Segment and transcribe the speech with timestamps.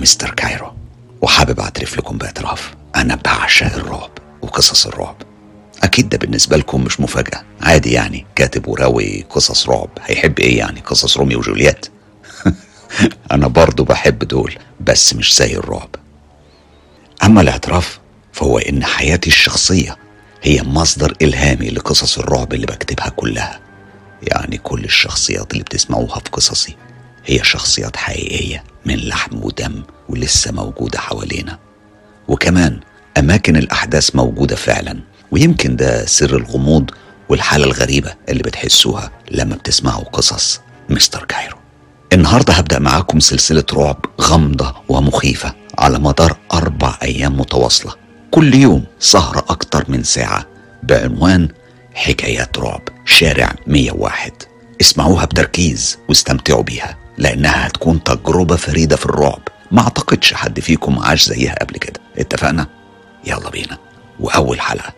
[0.00, 0.72] مستر كايرو
[1.22, 2.74] وحابب أعترف لكم بإعتراف.
[2.96, 4.10] أنا بعشق الرعب
[4.42, 5.16] وقصص الرعب.
[5.82, 7.42] أكيد ده بالنسبة لكم مش مفاجأة.
[7.60, 9.88] عادي يعني كاتب وراوي قصص رعب.
[10.02, 11.86] هيحب إيه يعني؟ قصص روميو وجولييت.
[13.32, 15.90] أنا برضو بحب دول بس مش زي الرعب.
[17.24, 17.98] أما الاعتراف
[18.32, 19.96] فهو إن حياتي الشخصية
[20.42, 23.60] هي مصدر إلهامي لقصص الرعب اللي بكتبها كلها.
[24.22, 26.76] يعني كل الشخصيات اللي بتسمعوها في قصصي.
[27.28, 31.58] هي شخصيات حقيقية من لحم ودم ولسه موجودة حوالينا.
[32.28, 32.80] وكمان
[33.18, 34.98] أماكن الأحداث موجودة فعلا
[35.30, 36.90] ويمكن ده سر الغموض
[37.28, 41.56] والحالة الغريبة اللي بتحسوها لما بتسمعوا قصص مستر كايرو.
[42.12, 47.92] النهاردة هبدأ معاكم سلسلة رعب غامضة ومخيفة على مدار أربع أيام متواصلة.
[48.30, 50.46] كل يوم سهرة أكتر من ساعة
[50.82, 51.48] بعنوان
[51.94, 54.32] حكايات رعب شارع 101
[54.80, 57.07] اسمعوها بتركيز واستمتعوا بيها.
[57.18, 59.40] لأنها هتكون تجربة فريدة في الرعب.
[59.70, 62.00] ما أعتقدش حد فيكم عاش زيها قبل كده.
[62.18, 62.66] اتفقنا؟
[63.24, 63.78] يلا بينا.
[64.20, 64.92] وأول حلقة.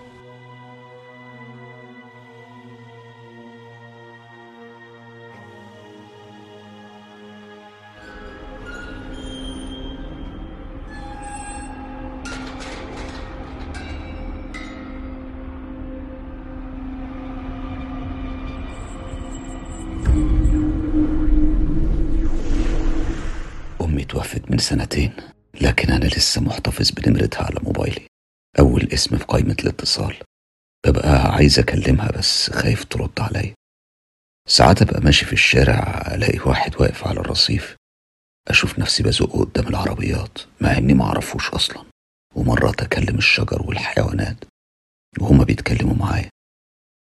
[24.31, 25.13] توفت من سنتين
[25.61, 28.07] لكن أنا لسه محتفظ بنمرتها على موبايلي.
[28.59, 30.17] أول اسم في قائمة الاتصال.
[30.87, 33.55] ببقى عايز أكلمها بس خايف ترد عليا
[34.49, 37.77] ساعات أبقى ماشي في الشارع ألاقي واحد واقف على الرصيف.
[38.49, 41.85] أشوف نفسي بزقه قدام العربيات مع إني معرفوش أصلا.
[42.35, 44.45] ومرات أكلم الشجر والحيوانات
[45.21, 46.31] وهما بيتكلموا معايا.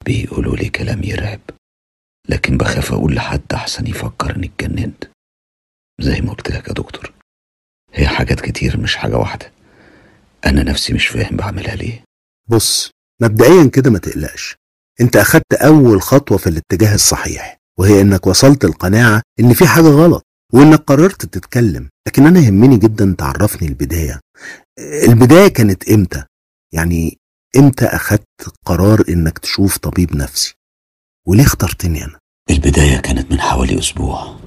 [0.06, 1.40] بيقولوا لي كلام يرعب
[2.30, 5.04] لكن بخاف أقول لحد أحسن يفكر إني اتجننت.
[6.02, 7.14] زي ما قلت لك يا دكتور.
[7.94, 9.52] هي حاجات كتير مش حاجة واحدة.
[10.46, 12.04] أنا نفسي مش فاهم بعملها ليه.
[12.50, 12.92] بص
[13.22, 14.56] مبدئيا كده ما تقلقش.
[15.02, 20.24] أنت أخدت أول خطوة في الاتجاه الصحيح وهي إنك وصلت القناعة إن في حاجة غلط
[20.54, 21.90] وإنك قررت تتكلم.
[22.08, 24.20] لكن أنا يهمني جدا تعرفني البداية.
[24.80, 26.24] البداية كانت إمتى؟
[26.74, 27.18] يعني
[27.58, 30.54] إمتى أخدت قرار إنك تشوف طبيب نفسي؟
[31.28, 32.20] وليه اخترتني أنا؟
[32.50, 34.40] البداية كانت من حوالي أسبوع.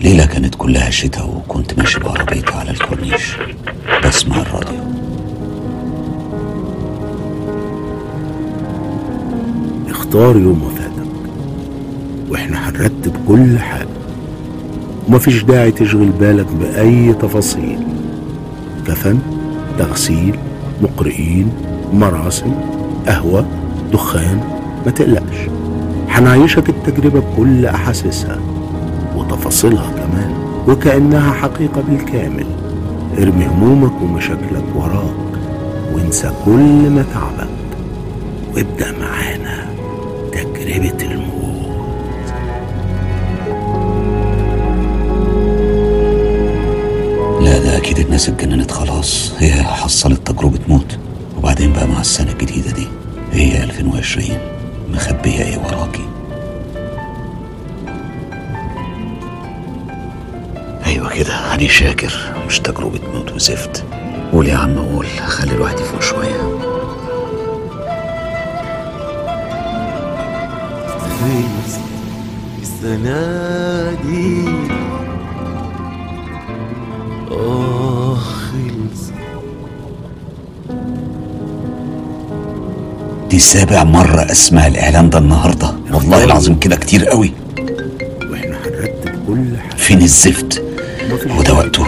[0.00, 3.36] ليلة كانت كلها شتاء وكنت ماشي بعربيتي على الكورنيش.
[4.04, 4.80] بسمع الراديو.
[9.90, 11.30] اختار يوم وفاتك.
[12.30, 13.88] وإحنا هنرتب كل حاجة.
[15.08, 17.78] ومفيش داعي تشغل بالك بأي تفاصيل.
[18.86, 19.18] كفن
[19.78, 20.38] تغسيل
[20.82, 21.52] مقرئين
[21.92, 22.54] مراسم
[23.06, 23.46] قهوة
[23.92, 24.40] دخان
[24.86, 25.36] ما تقلقش.
[26.08, 28.40] هنعيشك التجربة بكل أحاسيسها.
[29.16, 30.34] وتفاصيلها كمان.
[30.68, 32.46] وكأنها حقيقة بالكامل.
[33.18, 35.14] ارمي همومك ومشاكلك وراك.
[35.94, 37.48] وانسى كل ما تعبك.
[38.56, 39.66] وابدأ معانا
[40.32, 41.34] تجربة الموت.
[47.42, 49.32] لا ده أكيد الناس اتجننت خلاص.
[49.38, 50.98] هي حصلت تجربة موت.
[51.38, 52.86] وبعدين بقى مع السنة الجديدة دي
[53.32, 54.38] هي 2020
[54.94, 56.04] مخبية إيه وراكي؟
[61.04, 62.14] أيوه كده هاني شاكر.
[62.46, 63.84] مش تجربة موت وزفت.
[64.32, 65.06] قول يا عم قول.
[65.06, 66.40] خلي الواحد يفوق شوية.
[71.00, 71.74] خلص
[72.62, 74.48] السنة دي.
[77.30, 79.10] آه خلص.
[83.30, 85.74] دي سابع مرة أسمع الإعلان ده النهاردة.
[85.92, 87.32] والله العظيم كده كتير قوي.
[88.30, 89.76] وإحنا هنرتب كل حاجة.
[89.76, 90.64] فين الزفت؟
[91.12, 91.84] هو ده داعي وقته.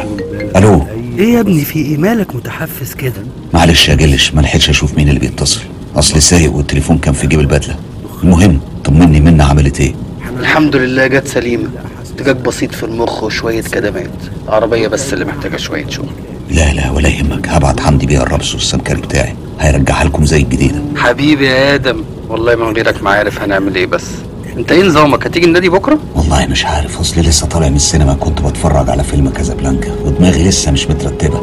[0.55, 0.83] بأي
[1.19, 3.23] إيه يا ابني في إيه مالك متحفز كده؟
[3.55, 5.61] معلش يا جلش ما لحقتش أشوف مين اللي بيتصل.
[5.97, 7.77] أصل سايق والتليفون كان في جيب البدلة.
[8.23, 9.95] المهم طمني منا عملت إيه؟
[10.41, 11.69] الحمد لله جت سليمة.
[12.11, 14.11] احتجاج بسيط في المخ وشوية كدمات.
[14.49, 16.09] عربية بس اللي محتاجة شوية شغل.
[16.51, 17.49] لا لا ولا يهمك.
[17.49, 19.35] هبعت حمدي بيه الربس والسمكري بتاعي.
[19.61, 20.83] هيرجعها لكم زي الجديدة.
[20.97, 24.07] حبيبي يا آدم والله من غيرك ما عارف هنعمل إيه بس.
[24.57, 27.01] انت إيه نظامك؟ هتيجي النادي بكرة؟ والله مش عارف.
[27.01, 28.15] أصل لسه طالع من السينما.
[28.15, 31.41] كنت بتفرج على فيلم كازابلانكا ودماغي لسه مش مترتبة.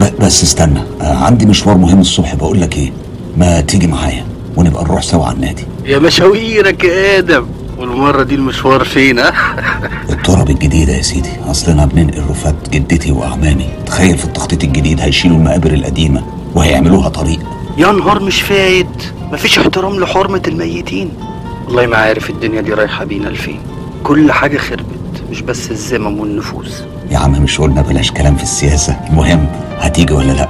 [0.00, 0.80] ب- بس استنى.
[1.00, 2.34] آه، عندي مشوار مهم الصبح.
[2.34, 2.92] بقول لك إيه؟
[3.36, 5.64] ما تيجي معايا ونبقى نروح سوا على النادي.
[5.84, 7.46] يا مشاويرك يا آدم.
[7.78, 9.32] والمرة دي المشوار فين ها؟
[10.10, 11.30] التراب الجديدة يا سيدي.
[11.50, 16.22] أصلنا بننقل رفات جدتي وأعمامي تخيل في التخطيط الجديد هيشيلوا المقابر القديمة
[16.54, 17.38] وهيعملوها طريق.
[17.78, 18.86] يا نهار مش فايت.
[19.32, 21.10] مفيش احترام لحرمة الميتين.
[21.64, 23.60] والله ما عارف الدنيا دي رايحة بينا لفين.
[24.02, 26.82] كل حاجة خربت مش بس الذمم والنفوس.
[27.10, 29.00] يا عم مش قلنا بلاش كلام في السياسة.
[29.10, 29.46] المهم
[29.78, 30.48] هتيجي ولا لأ؟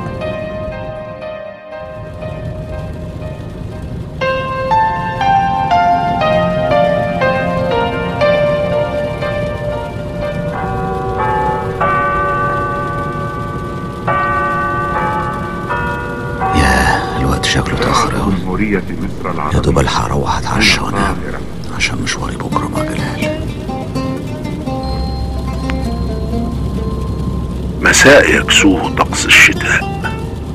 [28.07, 30.01] يكسوه طقس الشتاء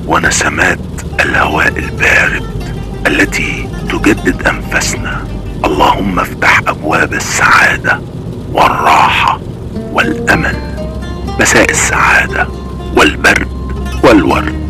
[0.08, 0.80] ونسمات
[1.20, 2.44] الهواء البارد
[3.08, 5.28] التي تجدد انفاسنا
[5.66, 8.02] اللهم افتح أبواب السعادة
[8.54, 9.40] والراحة
[9.76, 10.56] والأمل.
[11.40, 12.48] مساء السعادة
[12.98, 13.48] والبرد
[14.04, 14.69] والورد.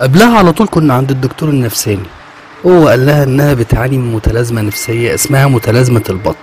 [0.00, 2.08] قبلها على طول كنا عند الدكتور النفساني.
[2.66, 6.36] هو قال لها إنها بتعاني من متلازمة نفسية اسمها متلازمة البط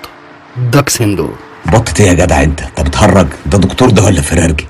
[0.72, 4.68] داك سيندروم بطت إيه يا جدع أنت؟ أنت بتهرج؟ ده دكتور ده ولا فرارجي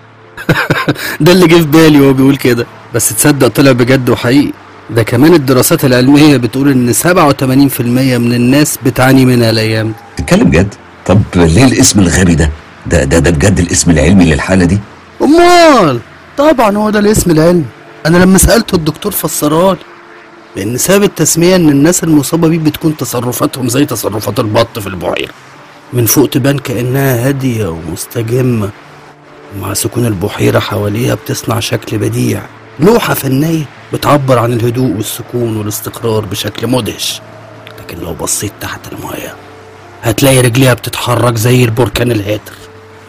[1.22, 2.66] ده اللي جه في بالي وهو بيقول كده.
[2.94, 4.52] بس تصدق طلع بجد وحقيقي.
[4.90, 7.06] ده كمان الدراسات العلمية بتقول إن 87%
[7.82, 9.88] من الناس بتعاني منها الأيام.
[9.88, 10.74] دي تتكلم جد
[11.06, 12.50] طب ليه الاسم الغبي ده؟
[12.88, 14.80] ده ده, ده بجد الاسم العلمي للحالة دي؟
[15.22, 16.00] أمال!
[16.38, 17.66] طبعا هو ده الاسم العلمي.
[18.08, 19.80] أنا لما سالته الدكتور فسرها لي
[20.56, 25.34] لأن سبب التسمية إن الناس المصابة بيه بتكون تصرفاتهم زي تصرفات البط في البحيرة.
[25.94, 28.70] من فوق تبان كأنها هادية ومستجمة
[29.56, 32.42] ومع سكون البحيرة حواليها بتصنع شكل بديع.
[32.80, 37.22] لوحة فنية بتعبر عن الهدوء والسكون والاستقرار بشكل مدهش.
[37.80, 39.36] لكن لو بصيت تحت المايه
[40.04, 42.54] هتلاقي رجليها بتتحرك زي البركان الهاتر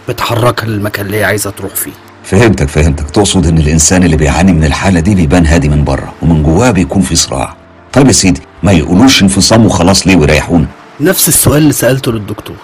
[0.09, 2.08] بتحركها للمكان اللي هي عايزة تروح فيه.
[2.31, 3.11] فهمتك فهمتك.
[3.11, 7.03] تقصد إن الإنسان اللي بيعاني من الحالة دي بيبان هادي من بره ومن جواه بيكون
[7.03, 7.57] في صراع.
[7.93, 10.67] طيب يا سيدي ما يقولوش انفصام وخلاص ليه ويريحونا؟
[11.01, 12.57] نفس السؤال اللي سألته للدكتور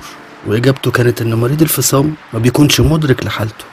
[0.46, 3.64] وإجابته كانت إن مريض الفصام ما بيكونش مدرك لحالته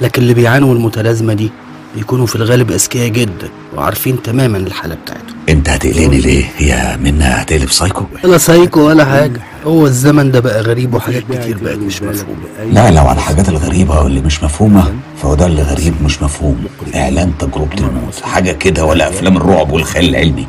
[0.00, 1.50] لكن اللي بيعانوا من المتلازمة دي
[1.96, 5.36] بيكونوا في الغالب أذكياء جدا وعارفين تماما الحالة بتاعتهم.
[5.48, 9.40] انت هتقلقني ليه؟ هي منا هتقلب سايكو ولا سايكو ولا حاجة.
[9.66, 12.40] هو الزمن ده بقى غريب وحاجات كتير بقت مش مفهومة.
[12.72, 14.92] لا لو على الحاجات الغريبة واللي مش مفهومة
[15.22, 16.64] فهو ده اللي غريب مش مفهوم.
[16.94, 20.46] إعلان تجربة الموت حاجة كده ولا أفلام الرعب والخيال العلمي.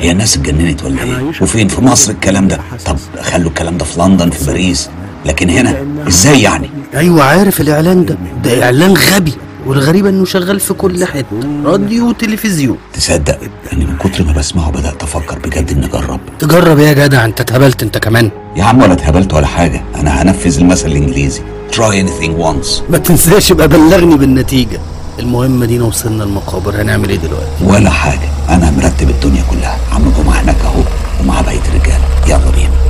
[0.00, 4.00] هي الناس اتجننت ولا إيه؟ وفين؟ في مصر الكلام ده؟ طب خلوا الكلام ده في
[4.00, 4.90] لندن في باريس.
[5.26, 8.16] لكن هنا؟ إزاي يعني؟ أيوة عارف الإعلان ده.
[8.44, 9.32] ده إعلان غبي.
[9.66, 11.26] والغريب إنه شغال في كل حتة.
[11.64, 12.76] راديو وتلفزيون.
[12.92, 13.38] تصدق؟
[13.72, 16.20] إني من كتر ما بسمعه بدأت أفكر بجد إني أجرب.
[16.38, 18.30] تجرب إيه يا جدع أنت اتهبلت أنت كمان.
[18.56, 19.82] يا عم ولا اتهبلت ولا حاجة.
[19.94, 21.42] أنا هنفذ المثل الإنجليزي.
[21.72, 22.90] Try anything once.
[22.90, 24.80] ما تنساش يبقى بلغني بالنتيجة.
[25.18, 26.82] المهم دينا وصلنا المقابر.
[26.82, 28.28] هنعمل إيه دلوقتي؟ ولا حاجة.
[28.48, 29.78] أنا مرتب الدنيا كلها.
[29.92, 30.82] عم جمعة هناك أهو
[31.20, 32.81] ومع بقية الرجالة يلا بينا.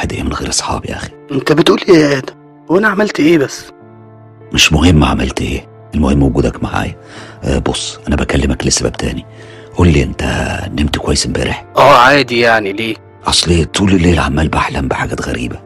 [0.00, 1.10] الواحد إيه من غير أصحابي يا أخي.
[1.32, 2.34] انت بتقول إيه يا آدم؟
[2.68, 3.64] وأنا عملت إيه بس؟
[4.52, 6.96] مش مهم عملت إيه المهم وجودك معايا.
[7.44, 9.26] أه بص أنا بكلمك لسبب تاني.
[9.76, 10.22] قول لي أنت
[10.78, 12.72] نمت كويس امبارح؟ آه عادي يعني.
[12.72, 12.94] ليه؟
[13.26, 15.60] أصل طول الليل عمال بحلم بحاجات غريبة.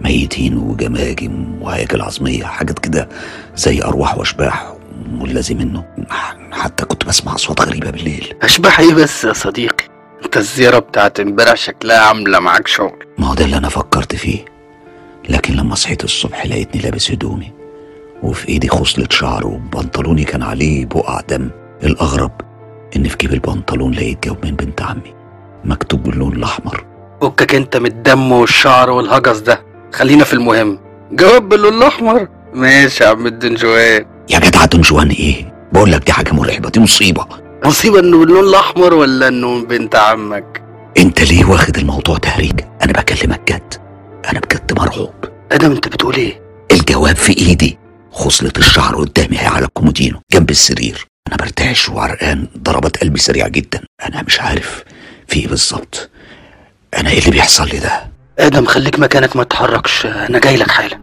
[0.00, 3.08] ميتين وجماجم وهياكل عظمية حاجات كده
[3.56, 4.72] زي أرواح وأشباح
[5.20, 5.84] والذي منه.
[6.52, 8.34] حتى كنت بسمع أصوات غريبة بالليل.
[8.42, 13.04] اشبح إيه بس يا صديقي؟ انت الزيارة بتاعت امبارح شكلها عاملة معاك شغل.
[13.18, 14.44] ما هو ده اللي أنا فكرت فيه.
[15.28, 17.52] لكن لما صحيت الصبح لقيتني لابس هدومي
[18.22, 21.50] وفي إيدي خصلة شعر وبنطلوني كان عليه بقع دم.
[21.82, 22.32] الأغرب
[22.96, 25.14] إن في جيب البنطلون لقيت جواب من بنت عمي
[25.64, 26.84] مكتوب باللون الأحمر.
[27.22, 29.62] فكك انت من الدم والشعر والهجس ده.
[29.92, 30.78] خلينا في المهم.
[31.12, 32.28] جواب باللون الأحمر.
[32.54, 37.26] ماشي يا عم الدنجوان يا جدع دنجوان إيه؟ بقول لك دي حاجة مرعبة دي مصيبة.
[37.64, 40.62] مصيبة إنه باللون الأحمر ولا إنه بنت عمك؟
[40.98, 43.74] أنت ليه واخد الموضوع تهريج أنا بكلمك جد.
[44.30, 45.14] أنا بجد مرعوب.
[45.52, 46.40] آدم أنت بتقول إيه؟
[46.72, 47.78] الجواب في إيدي.
[48.12, 51.06] خصلة الشعر قدامي هي على الكومودينو جنب السرير.
[51.28, 53.80] أنا برتعش وعرقان ضربات قلبي سريعة جدا.
[54.08, 54.84] أنا مش عارف
[55.28, 56.10] في إيه بالظبط.
[56.98, 61.00] أنا إيه اللي بيحصل لي ده؟ آدم خليك مكانك ما تتحركش أنا جاي لك حالا.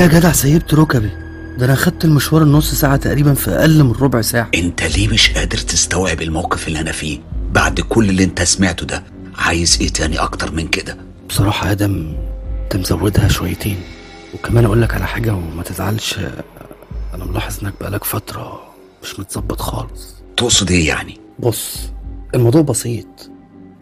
[0.00, 1.10] يا جدع سيبت ركبي.
[1.58, 4.50] ده أنا خدت المشوار النص ساعة تقريبا في أقل من ربع ساعة.
[4.54, 7.18] أنت ليه مش قادر تستوعب الموقف اللي أنا فيه؟
[7.52, 9.04] بعد كل اللي أنت سمعته ده
[9.36, 10.96] عايز إيه تاني أكتر من كده؟
[11.28, 12.14] بصراحة يا آدم
[12.62, 13.76] أنت مزودها شويتين.
[14.34, 16.14] وكمان أقول لك على حاجة وما تزعلش.
[17.14, 18.60] أنا ملاحظ إنك بقالك فترة
[19.02, 20.14] مش متظبط خالص.
[20.36, 21.78] تقصد إيه يعني؟ بص
[22.34, 23.30] الموضوع بسيط.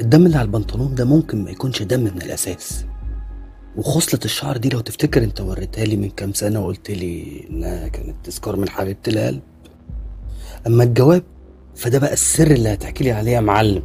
[0.01, 2.85] الدم اللي على البنطلون ده ممكن ما يكونش دم من الأساس.
[3.77, 8.15] وخصلة الشعر دي لو تفتكر انت وريتها لي من كام سنة وقلت لي انها كانت
[8.25, 9.41] تذكار من حبيبة القلب.
[10.67, 11.23] أما الجواب
[11.77, 13.83] فده بقى السر اللي هتحكي لي عليه يا معلم.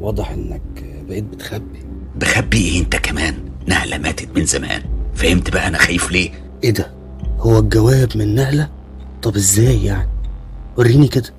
[0.00, 0.62] واضح إنك
[1.08, 1.82] بقيت بتخبي.
[2.16, 3.34] بخبي إيه أنت كمان؟
[3.66, 4.82] نهلة ماتت من زمان.
[5.14, 6.30] فهمت بقى أنا خايف ليه؟
[6.64, 6.92] إيه ده؟
[7.38, 8.70] هو الجواب من نهلة؟
[9.22, 10.08] طب إزاي يعني؟
[10.76, 11.30] وريني كده.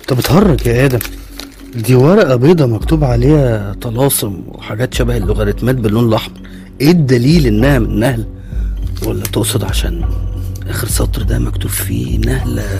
[0.00, 0.98] أنت بتهرج يا آدم.
[1.74, 6.38] دي ورقة بيضة مكتوب عليها طلاسم وحاجات شبه اللوغاريتمات باللون الأحمر.
[6.80, 8.24] إيه الدليل إنها من نهلة
[9.06, 10.04] ولا تقصد عشان
[10.68, 12.78] آخر سطر ده مكتوب فيه نهلة؟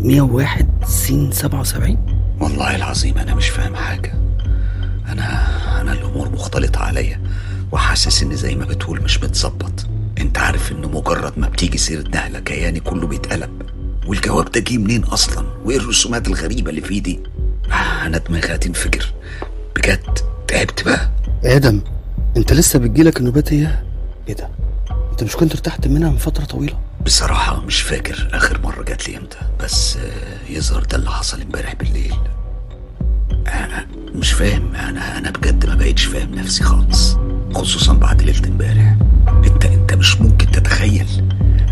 [0.00, 1.96] 101 سين 77
[2.40, 4.14] والله العظيم أنا مش فاهم حاجة.
[5.08, 5.46] أنا
[5.80, 7.20] أنا الأمور مختلطة عليا
[7.72, 9.86] وحاسس إن زي ما بتقول مش متظبط.
[10.18, 13.50] أنت عارف ان مجرد ما بتيجي سيرة نهلة كياني كله بيتقلب.
[14.06, 17.20] والجواب ده جه منين أصلا؟ وإيه الرسومات الغريبة اللي فيه دي؟
[17.72, 19.12] أنا دماغي هتنفجر.
[19.76, 20.18] بجد؟
[20.48, 21.10] تعبت بقى.
[21.44, 21.80] آدم
[22.36, 23.82] أنت لسه بتجيلك النوبات اياها
[24.28, 24.48] إيه ده؟
[25.10, 29.16] أنت مش كنت ارتحت منها من فترة طويلة؟ بصراحة مش فاكر آخر مرة جات لي
[29.16, 32.14] إمتى بس آه، يظهر ده اللي حصل امبارح بالليل.
[33.46, 34.74] أنا مش فاهم.
[34.74, 37.16] أنا أنا بجد ما بقتش فاهم نفسي خالص
[37.54, 38.96] خصوصا بعد ليلة امبارح.
[39.44, 41.06] أنت أنت مش ممكن تتخيل.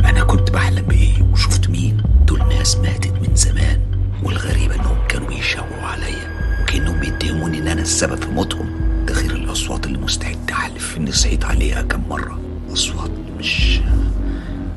[0.05, 3.81] أنا كنت بحلم بإيه؟ وشفت مين؟ دول ناس ماتت من زمان.
[4.25, 8.71] والغريب إنهم كانوا بيشاوروا عليا وكأنهم بيتهموني إن أنا السبب في موتهم.
[9.07, 12.41] ده غير الأصوات اللي مستحيل تحلف إني صحيت عليها كم مرة.
[12.73, 13.81] أصوات مش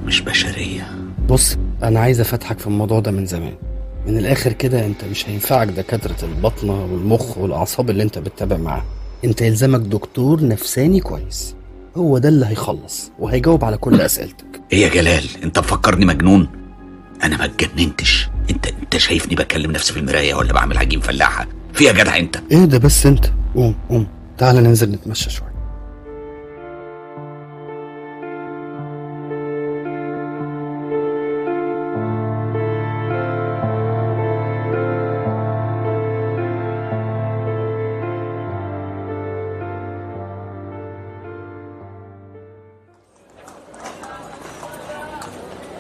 [0.05, 0.87] مش بشرية.
[1.29, 3.53] بص أنا عايز أفتحك في الموضوع ده من زمان.
[4.07, 8.83] من الآخر كده أنت مش هينفعك دكاترة البطنة والمخ والأعصاب اللي أنت بتتابع معاه
[9.25, 11.55] أنت يلزمك دكتور نفساني كويس.
[11.97, 14.61] هو ده اللي هيخلص وهيجاوب على كل أسئلتك.
[14.73, 16.49] إيه يا جلال؟ أنت مفكرني مجنون.
[17.23, 18.29] أنا ما اتجننتش.
[18.95, 22.37] انت شايفني بكلم نفسي في المراية ولا بعمل عجين فلاحة؟ في يا جدع انت.
[22.51, 23.25] إيه ده بس انت.
[23.55, 24.07] قوم قوم.
[24.37, 25.55] تعال ننزل نتمشى شوية.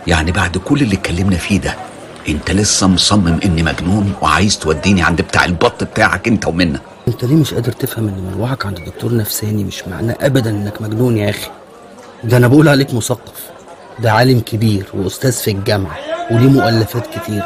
[0.07, 1.84] يعني بعد كل اللي اتكلمنا فيه ده
[2.29, 7.35] انت لسه مصمم اني مجنون وعايز توديني عند بتاع البط بتاعك انت ومنى انت ليه
[7.35, 11.49] مش قادر تفهم ان مروحك عند دكتور نفساني مش معناه ابدا انك مجنون يا أخي؟
[12.23, 13.49] ده أنا بقول عليك مثقف.
[13.99, 15.97] ده عالم كبير واستاذ في الجامعة
[16.31, 17.43] وليه مؤلفات كتير.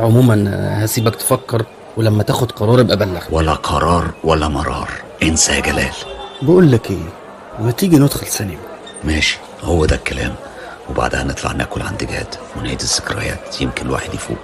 [0.00, 0.50] عموما
[0.84, 1.64] هسيبك تفكر
[1.96, 3.20] ولما تاخد قرار ابقى بلغني.
[3.30, 4.90] ولا قرار ولا مرار.
[5.22, 5.92] انسى يا جلال.
[6.42, 7.08] بقول لك إيه؟
[7.60, 8.54] ما تيجي ندخل سينما.
[9.04, 10.34] ماشي هو ده الكلام.
[10.90, 13.60] وبعدها نطلع ناكل عند جاد ونعيد الذكريات.
[13.60, 14.38] يمكن الواحد يفوق.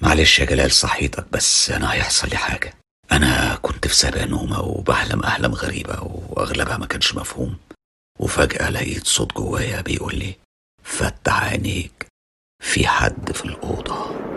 [0.00, 2.74] معلش يا جلال صحيتك بس أنا هيحصل لي حاجة.
[3.12, 7.56] أنا كنت في سابع نومة وبحلم احلام غريبة وأغلبها ما كانش مفهوم.
[8.20, 10.34] وفجأة لقيت صوت جوايا بيقول لي
[10.82, 12.06] فتح عينيك
[12.62, 14.29] في حد في الأوضة.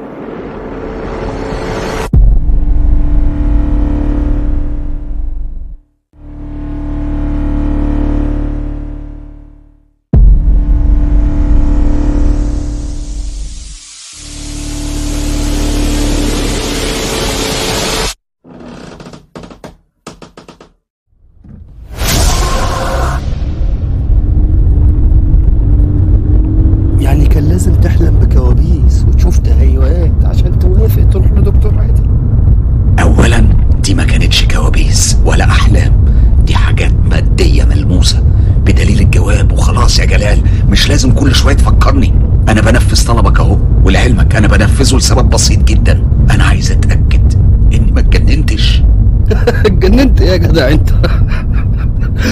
[50.53, 50.89] جدع انت.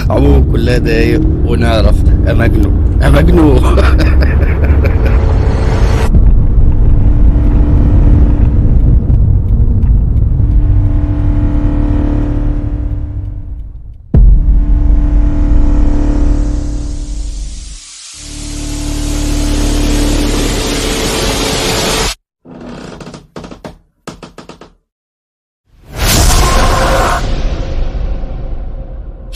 [0.09, 1.95] عموما كلها دقايق ونعرف
[2.27, 2.33] يا
[3.09, 3.59] مجنو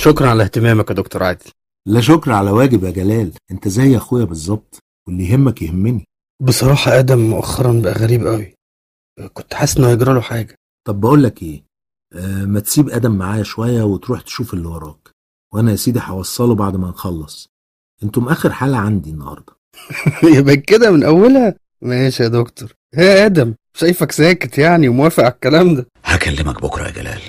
[0.06, 1.52] شكرا على اهتمامك يا دكتور عادل.
[1.88, 3.32] لا شكر على واجب يا جلال.
[3.52, 6.06] انت زي اخويا بالظبط واللي يهمك يهمني.
[6.42, 8.54] بصراحة آدم مؤخرا بقى غريب قوي.
[9.34, 10.56] كنت حاسس إنه هيجرى له حاجة.
[10.88, 11.64] طب بقول لك إيه؟
[12.14, 15.10] آه ما تسيب آدم معايا شوية وتروح تشوف اللي وراك.
[15.54, 17.50] وأنا يا سيدي هوصله بعد ما نخلص.
[18.04, 19.54] أنتم آخر حالة عندي النهارده.
[20.38, 22.74] يبقى كده من أولها؟ ماشي يا دكتور.
[22.98, 25.88] يا آدم؟ شايفك ساكت يعني وموافق على الكلام ده.
[26.04, 27.22] هكلمك بكرة يا جلال.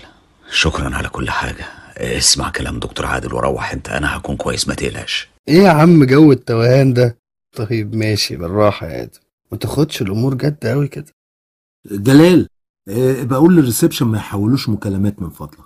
[0.50, 1.85] شكرا على كل حاجة.
[1.96, 5.28] اسمع كلام دكتور عادل وروح انت أنا هكون كويس ما تقلقش.
[5.48, 7.18] إيه يا عم جو التوهان ده؟
[7.56, 9.20] طيب ماشي بالراحة يا آدم.
[9.52, 11.12] ما تاخدش الأمور جد قوي كده.
[11.90, 12.48] جلال
[12.88, 15.65] آه بقول للريسبشن ما يحولوش مكالمات من فضلك.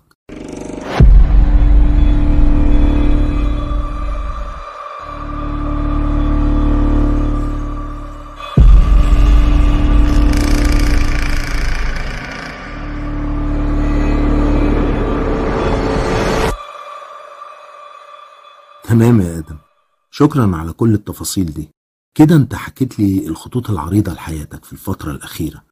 [18.90, 19.56] تمام يا آدم.
[20.10, 21.68] شكرا على كل التفاصيل دي.
[22.14, 25.64] كده انت حكيت لي الخطوط العريضة لحياتك في الفترة الأخيرة.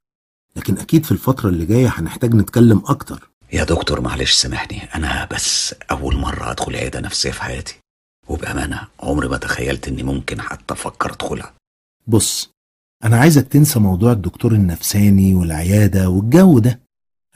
[0.55, 3.29] لكن أكيد في الفترة اللي جاية هنحتاج نتكلم أكتر.
[3.53, 4.83] يا دكتور معلش سامحني.
[4.83, 7.79] أنا بس أول مرة أدخل عيادة نفسية في حياتي.
[8.27, 11.53] وبأمانة عمري ما تخيلت إني ممكن حتى أفكر أدخلها.
[12.07, 12.49] بص
[13.03, 16.79] أنا عايزك تنسى موضوع الدكتور النفساني والعيادة والجو ده.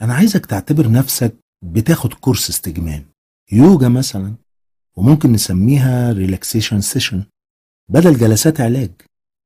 [0.02, 3.04] أنا عايزك تعتبر نفسك بتاخد كورس استجمام.
[3.52, 4.34] يوجا مثلا.
[4.96, 7.24] وممكن نسميها relaxation session
[7.88, 8.90] بدل جلسات علاج.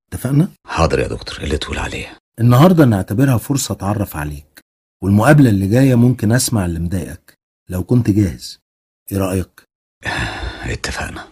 [0.09, 2.19] اتفقنا؟ حاضر يا دكتور اللي تقول عليه.
[2.41, 4.61] النهارده نعتبرها فرصة أتعرف عليك.
[5.03, 7.35] والمقابلة اللي جاية ممكن أسمع اللي مضايقك.
[7.69, 8.59] لو كنت جاهز.
[9.13, 9.63] إيه رأيك؟
[10.73, 11.29] اتفقنا.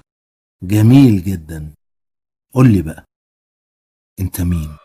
[0.62, 1.70] جميل جدا.
[2.54, 3.04] قول لي بقى.
[4.20, 4.76] أنت مين؟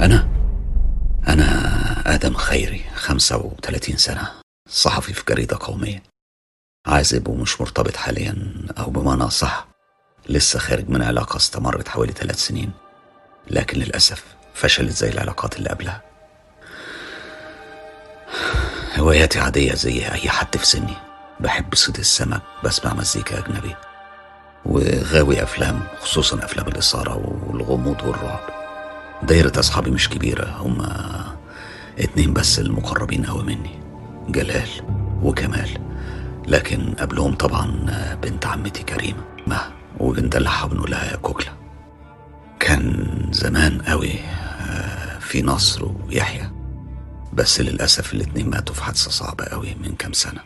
[0.00, 0.35] أنا؟
[1.36, 4.32] أنا آدم خيري 35 سنة
[4.68, 6.02] صحفي في جريدة قومية.
[6.86, 9.68] عازب ومش مرتبط حاليا أو بمعنى صح.
[10.28, 12.72] لسه خارج من علاقة استمرت حوالي ثلاث سنين.
[13.50, 16.02] لكن للأسف فشلت زي العلاقات اللي قبلها.
[18.98, 20.94] هواياتي عادية زي أي حد في سني.
[21.40, 23.76] بحب صيد السمك بسمع مزيكا أجنبي
[24.64, 28.55] وغاوي أفلام خصوصا أفلام الإثارة والغموض والرعب.
[29.22, 31.24] دايرة أصحابي مش كبيرة هما
[31.98, 33.70] اتنين بس المقربين أوي مني
[34.28, 34.68] جلال
[35.22, 35.68] وكمال.
[36.48, 37.66] لكن قبلهم طبعا
[38.22, 39.60] بنت عمتي كريمة ما
[40.00, 41.52] وبندلعها بنقول لها يا كوكلا.
[42.60, 46.50] كان زمان قوي آه، في نصر ويحيى
[47.32, 50.40] بس للأسف الاتنين ماتوا في حادثة صعبة قوي من كام سنة.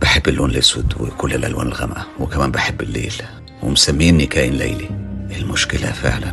[0.00, 3.14] بحب اللون الأسود وكل الألوان الغامقة وكمان بحب الليل
[3.62, 4.88] ومسميني كائن ليلي.
[5.36, 6.32] المشكلة فعلا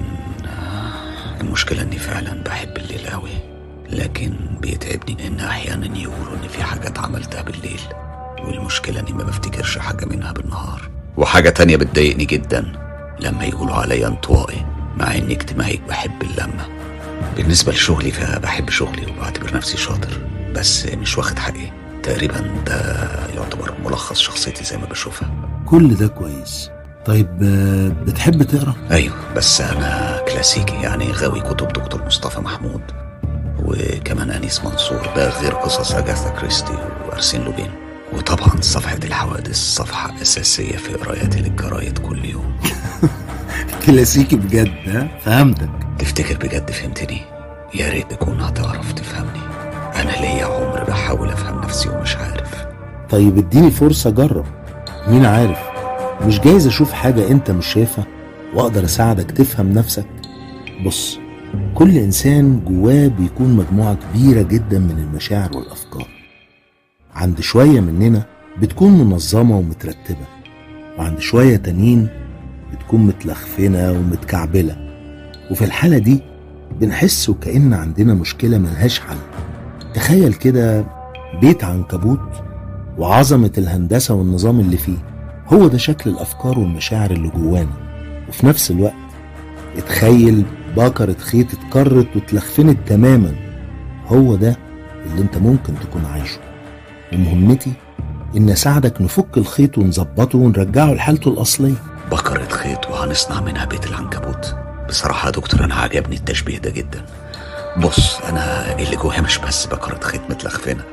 [1.42, 3.32] المشكلة إني فعلا بحب الليل قوي
[3.90, 7.80] لكن بيتعبني إن أحيانا يقولوا إن في حاجات عملتها بالليل
[8.40, 10.90] والمشكلة إني ما بفتكرش حاجة منها بالنهار.
[11.18, 12.72] وحاجة تانية بتضايقني جدا
[13.20, 14.66] لما يقولوا عليا انطوائي
[14.98, 16.68] مع إني اجتماعي بحب اللمة.
[17.36, 20.22] بالنسبة لشغلي فبحب شغلي وبعتبر نفسي شاطر
[20.56, 21.72] بس مش واخد حقي.
[22.04, 25.30] تقريبا ده يعتبر ملخص شخصيتي زي ما بشوفها.
[25.66, 26.70] كل ده كويس.
[27.06, 32.82] طيب آه، بتحب تقرأ؟ أيوه بس أنا كلاسيكي يعني غاوي كتب دكتور مصطفى محمود
[33.66, 36.74] وكمان أنيس منصور ده غير قصص أجاثا كريستي
[37.08, 37.70] وأرسين لوبين.
[38.14, 42.56] وطبعا صفحة الحوادث صفحة أساسية في قرايتي للجرايد كل يوم.
[43.86, 45.70] كلاسيكي بجد ها؟ فهمتك.
[46.00, 47.22] تفتكر بجد فهمتني؟
[47.74, 49.42] يا ريت تكون هتعرف تفهمني.
[49.96, 52.66] أنا ليا عمر بحاول أفهم نفسي ومش عارف.
[53.10, 54.46] طيب اديني فرصة أجرب.
[55.08, 55.71] مين عارف؟
[56.28, 58.06] مش جايز أشوف حاجة أنت مش شايفها
[58.56, 60.06] وأقدر أساعدك تفهم نفسك؟
[60.86, 61.18] بص
[61.76, 66.08] كل إنسان جواه بيكون مجموعة كبيرة جدا من المشاعر والأفكار.
[67.16, 68.24] عند شوية مننا
[68.62, 70.26] بتكون منظمة ومترتبة
[70.98, 72.08] وعند شوية تانيين
[72.74, 74.78] بتكون متلخفنة ومتكعبلة.
[75.52, 76.22] وفي الحالة دي
[76.82, 79.18] بنحس وكأن عندنا مشكلة ملهاش حل.
[79.94, 80.86] تخيل كده
[81.42, 82.30] بيت عنكبوت
[82.98, 84.98] وعظمة الهندسة والنظام اللي فيه.
[85.54, 87.74] هو ده شكل الأفكار والمشاعر اللي جوانا.
[88.30, 88.94] وفي نفس الوقت
[89.78, 90.46] اتخيل
[90.78, 93.36] بكرة خيط اتكرت واتلخفنت تماما.
[94.08, 94.58] هو ده
[95.06, 96.40] اللي انت ممكن تكون عايشه.
[97.14, 97.72] ومهمتي
[98.38, 101.76] إن اساعدك نفك الخيط ونظبطه ونرجعه لحالته الأصلية.
[102.12, 104.56] بكرة خيط وهنصنع منها بيت العنكبوت.
[104.90, 107.06] بصراحة يا دكتور أنا عجبني التشبيه ده جدا.
[107.78, 110.84] بص أنا اللي جوايا مش بس بكرة خيط متلخفنة.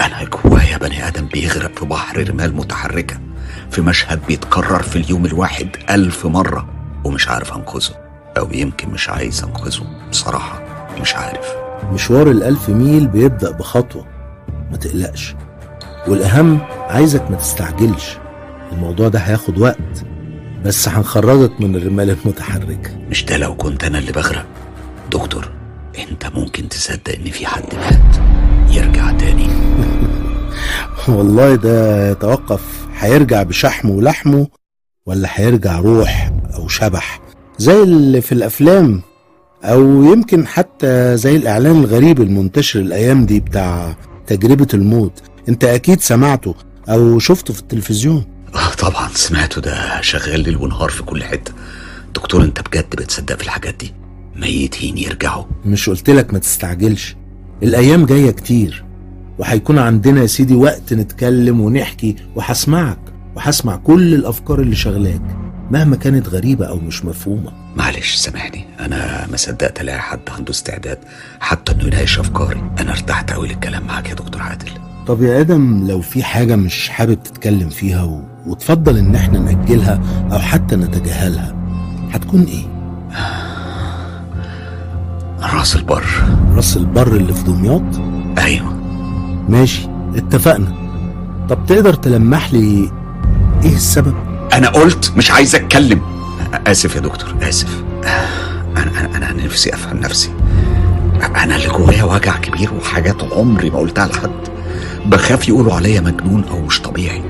[0.00, 3.20] أنا جوايا بني آدم بيغرق في بحر رمال متحركة.
[3.70, 6.68] في مشهد بيتكرر في اليوم الواحد ألف مرة
[7.04, 7.94] ومش عارف أنقذه.
[8.38, 9.86] أو يمكن مش عايز أنقذه.
[10.10, 10.62] بصراحة
[11.00, 11.46] مش عارف.
[11.92, 14.06] مشوار الألف ميل بيبدأ بخطوة.
[14.70, 15.34] ما تقلقش.
[16.08, 18.16] والأهم عايزك ما تستعجلش.
[18.72, 20.04] الموضوع ده هياخد وقت.
[20.64, 24.46] بس هنخرجك من الرمال المتحركة مش ده لو كنت أنا اللي بغرق؟
[25.12, 25.48] دكتور
[25.98, 28.16] أنت ممكن تصدق إن في حد مات.
[28.70, 29.48] يرجع تاني.
[31.08, 34.46] والله ده يتوقف هيرجع بشحمه ولحمه
[35.06, 37.20] ولا هيرجع روح أو شبح؟
[37.58, 39.02] زي اللي في الأفلام
[39.64, 45.22] أو يمكن حتى زي الإعلان الغريب المنتشر الأيام دي بتاع تجربة الموت.
[45.48, 46.54] أنت أكيد سمعته
[46.88, 48.24] أو شفته في التلفزيون.
[48.54, 49.60] آه طبعا سمعته.
[49.60, 51.52] ده شغال ليل ونهار في كل حتة.
[52.14, 53.94] دكتور أنت بجد بتصدق في الحاجات دي؟
[54.36, 55.44] ميتين يرجعوا.
[55.64, 57.16] مش قلت لك ما تستعجلش.
[57.62, 58.84] الأيام جاية كتير.
[59.38, 62.98] وهيكون عندنا يا سيدي وقت نتكلم ونحكي وهسمعك
[63.36, 65.22] وهسمع كل الأفكار اللي شغلاك
[65.70, 67.52] مهما كانت غريبة أو مش مفهومة.
[67.76, 68.64] معلش سامحني.
[68.80, 70.98] أنا ما صدقت ألاقي حد عنده استعداد
[71.40, 72.70] حتى إنه يناقش أفكاري.
[72.80, 74.70] أنا ارتحت قوي للكلام معاك يا دكتور عادل.
[75.06, 78.22] طب يا آدم لو في حاجة مش حابب تتكلم فيها و...
[78.46, 80.00] وتفضل إن إحنا نأجلها
[80.32, 81.56] أو حتى نتجاهلها
[82.12, 82.66] هتكون إيه؟
[85.58, 86.04] رأس البر.
[86.54, 87.82] رأس البر اللي في دمياط؟
[88.38, 88.78] أيوه.
[89.48, 90.72] ماشي اتفقنا.
[91.48, 92.90] طب تقدر تلمح لي
[93.64, 94.14] إيه السبب؟
[94.52, 96.00] أنا قلت مش عايز أتكلم.
[96.66, 97.82] آسف يا دكتور آسف.
[98.76, 100.30] أنا أنا أنا نفسي أفهم نفسي.
[101.36, 104.30] أنا اللي جوايا وجع كبير وحاجات عمري ما قلتها لحد.
[105.06, 107.22] بخاف يقولوا عليا مجنون أو مش طبيعي.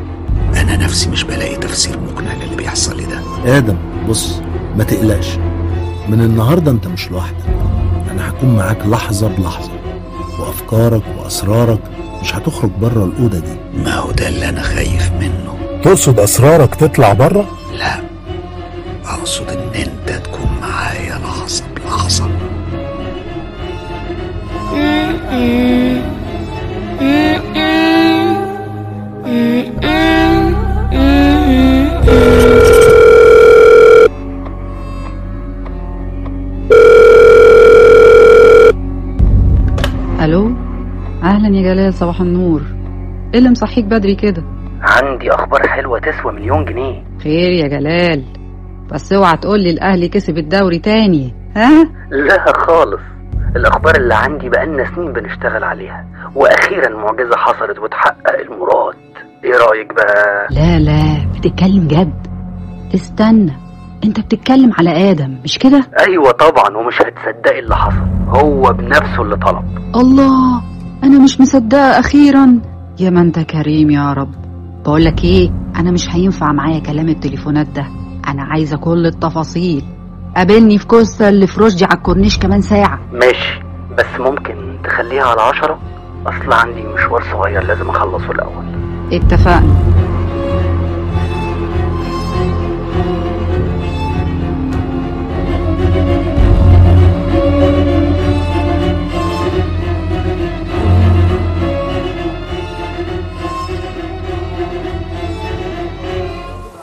[0.57, 3.21] أنا نفسي مش بلاقي تفسير مقنع للي بيحصل لي ده.
[3.59, 3.77] آدم
[4.09, 4.41] بص
[4.77, 5.37] ما تقلقش.
[6.09, 7.45] من النهاردة أنت مش لوحدك.
[8.11, 9.71] أنا هكون معاك لحظة بلحظة.
[10.39, 11.81] وأفكارك وأسرارك
[12.23, 13.57] مش هتخرج بره الأوضة دي.
[13.85, 15.59] ما هو ده اللي أنا خايف منه.
[15.83, 17.47] تقصد أسرارك تطلع بره؟
[17.79, 18.01] لا.
[19.07, 22.29] أقصد إن أنت تكون معايا لحظة بلحظة.
[40.21, 40.68] ألو؟
[41.23, 42.63] أهلا يا جلال صباح النور.
[43.35, 44.43] إيه اللي مصحيك بدري كده؟
[44.81, 47.05] عندي أخبار حلوة تسوى مليون جنيه.
[47.23, 48.25] خير يا جلال.
[48.93, 51.35] بس اوعى تقول لي الأهلي كسب الدوري تاني.
[51.57, 53.01] ها؟ لا خالص.
[53.57, 58.95] الأخبار اللي عندي بقالنا سنين بنشتغل عليها وأخيرا معجزة حصلت وتحقق المراد.
[59.45, 62.27] إيه رأيك بقى؟ لا لا بتتكلم جد.
[62.95, 63.53] استنى
[64.05, 68.07] أنت بتتكلم على آدم مش كده؟ أيوه طبعا ومش هتصدقي اللي حصل.
[68.29, 69.65] هو بنفسه اللي طلب.
[69.97, 70.63] الله!
[71.05, 72.61] أنا مش مصدقة أخيرا.
[73.01, 74.35] يا ما انت كريم يا رب.
[74.85, 77.87] بقول لك إيه؟ أنا مش هينفع معايا كلام التليفونات ده.
[78.29, 79.85] أنا عايزة كل التفاصيل.
[80.37, 82.99] قابلني في كوستا اللي في رشدي على الكورنيش كمان ساعة.
[83.13, 83.61] ماشي.
[83.99, 85.79] بس ممكن تخليها على عشرة؟
[86.27, 88.65] أصل عندي مشوار صغير لازم أخلصه الأول.
[89.13, 89.98] اتفقنا.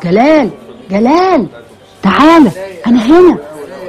[0.05, 0.49] جلال
[0.91, 1.47] جلال.
[2.03, 2.51] تعالى
[2.87, 3.37] أنا هنا.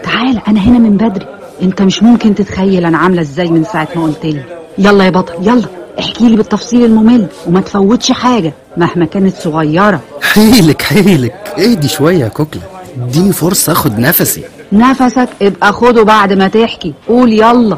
[0.03, 1.27] تعالى أنا هنا من بدري.
[1.63, 4.43] أنت مش ممكن تتخيل أنا عاملة إزاي من ساعة ما قلت لي.
[4.79, 5.67] يلا يا بطل يلا.
[5.99, 10.01] احكي لي بالتفصيل الممل وما تفوتش حاجة مهما كانت صغيرة.
[10.23, 12.63] حيلك حيلك اهدي شوية يا كوكلة.
[13.03, 14.43] اديني فرصة اخد نفسي.
[14.73, 16.95] نفسك؟ ابقى خده بعد ما تحكي.
[17.09, 17.77] قول يلا.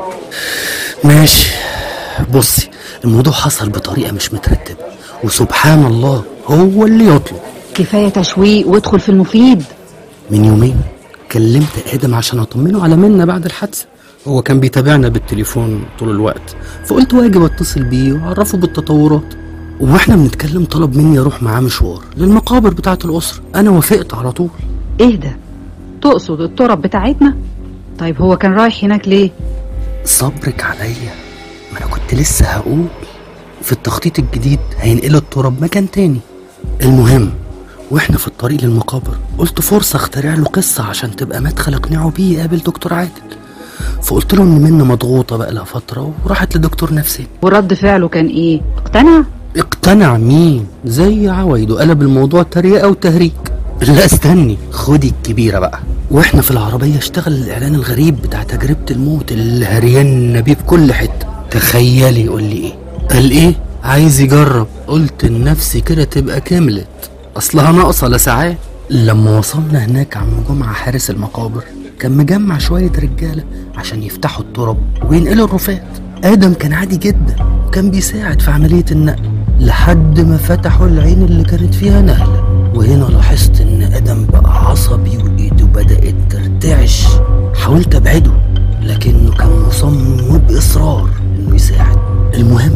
[1.05, 1.48] ماشي.
[2.35, 2.70] بصي
[3.05, 4.85] الموضوع حصل بطريقة مش مترتبة.
[5.24, 7.38] وسبحان الله هو اللي يطلب.
[7.79, 9.62] كفاية تشويق وادخل في المفيد.
[10.31, 10.77] من يومين
[11.33, 13.87] كلمت آدم عشان أطمنه على منا بعد الحادثة.
[14.29, 19.35] هو كان بيتابعنا بالتليفون طول الوقت فقلت واجب أتصل بيه وأعرفه بالتطورات.
[19.81, 23.43] وإحنا بنتكلم طلب مني أروح معاه مشوار للمقابر بتاعة الأسرة.
[23.55, 24.51] أنا وافقت على طول.
[25.01, 25.37] إيه ده؟
[26.03, 27.37] تقصد التراب بتاعتنا؟
[27.99, 29.31] طيب هو كان رايح هناك ليه؟
[30.05, 31.14] صبرك عليا.
[31.73, 32.85] ما أنا كنت لسه هقول.
[33.62, 36.21] في التخطيط الجديد هينقلوا التراب مكان تاني.
[36.83, 37.31] المهم
[37.90, 39.16] وإحنا في الطريق للمقابر.
[39.38, 43.11] قلت فرصة اخترع له قصة عشان تبقى مدخل اقنعه بيه يقابل دكتور عادل.
[44.03, 48.61] فقلت له إن منى مضغوطة بقى لها فترة وراحت لدكتور نفسي ورد فعله كان إيه؟
[48.79, 49.24] اقتنع؟
[49.57, 53.33] اقتنع مين؟ زي عوايده قلب الموضوع تريقة وتهريج.
[53.83, 55.79] لا استني خدي الكبيرة بقى.
[56.11, 61.27] وإحنا في العربية اشتغل الإعلان الغريب بتاع تجربة الموت اللي هرينا بيه في كل حتة.
[61.51, 62.72] تخيلي يقول لي إيه؟
[63.11, 64.66] قال إيه؟ عايز يجرب.
[64.87, 66.87] قلت لنفسي كده تبقى كملت.
[67.38, 68.57] أصلها ناقصة لساعات
[68.90, 71.64] لما وصلنا هناك عم جمعة حارس المقابر
[72.01, 73.44] كان مجمع شوية رجالة
[73.77, 74.77] عشان يفتحوا التراب
[75.11, 75.83] وينقلوا الرفات.
[76.24, 79.22] آدم كان عادي جدا وكان بيساعد في عملية النقل
[79.61, 85.64] لحد ما فتحوا العين اللي كانت فيها نهلة وهنا لاحظت إن آدم بقى عصبي وإيده
[85.66, 87.07] بدأت ترتعش.
[87.55, 88.33] حاولت أبعده
[88.83, 91.98] لكنه كان مصمم وبإصرار إنه يساعد.
[92.35, 92.74] المهم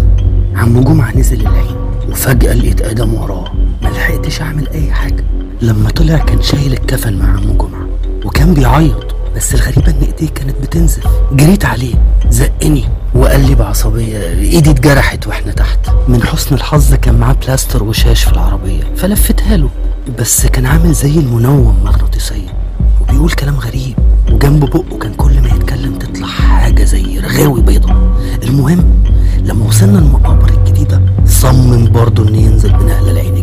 [0.57, 1.77] عم جمعة نزل العين
[2.11, 3.53] وفجأة لقيت آدم وراه.
[3.83, 5.25] ملحقتش أعمل أي حاجة.
[5.63, 7.87] لما طلع كان شايل الكفن مع عم جمعة
[8.25, 11.07] وكان بيعيط بس الغريبة إن إيديه كانت بتنزف.
[11.33, 11.95] جريت عليه
[12.31, 15.79] زقني وقال لي بعصبية إيدي اتجرحت وإحنا تحت.
[16.09, 19.69] من حسن الحظ كان معاه بلاستر وشاش في العربية فلفتها له.
[20.19, 22.53] بس كان عامل زي المنوم مغناطيسيا
[23.01, 23.95] وبيقول كلام غريب
[24.33, 27.93] وجنب بقه كان كل ما يتكلم تطلع حاجة زي رغاوي بيضة.
[28.43, 28.85] المهم
[29.45, 33.42] لما وصلنا المقابر الجديدة صمم برضه إن ينزل بنقلة العين الجديدة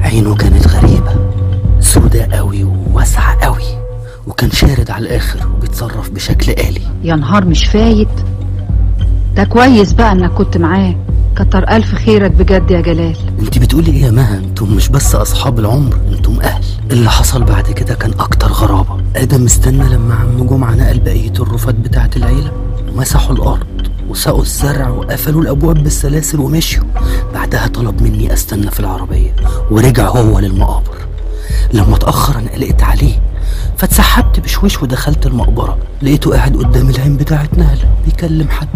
[0.00, 1.14] عينه كانت غريبة
[1.80, 3.62] سوداء قوي وواسعة قوي
[4.26, 6.80] وكان شارد على الآخر وبيتصرف بشكل آلي.
[7.04, 8.08] يا نهار مش فايت؟
[9.36, 10.94] ده كويس بقى إنك كنت معاه.
[11.36, 13.16] كتر ألف خيرك بجد يا جلال.
[13.40, 16.64] أنت بتقولي إيه يا مها؟ أنتم مش بس أصحاب العمر أنتم أهل.
[16.90, 19.00] اللي حصل بعد كده كان أكتر غرابة.
[19.16, 22.52] آدم استنى لما عم جمعة نقل بقية الرفات بتاعة العيلة
[22.88, 23.66] ومسحوا الأرض.
[24.10, 26.84] وسقوا الزرع وقفلوا الأبواب بالسلاسل ومشيوا.
[27.34, 29.36] بعدها طلب مني أستنى في العربية
[29.70, 30.96] ورجع هو للمقابر.
[31.72, 33.22] لما اتأخر أنا قلقت عليه
[33.76, 35.78] فاتسحبت بشويش ودخلت المقبرة.
[36.02, 38.68] لقيته قاعد قدام العين بتاعت نهلة بيكلم حد.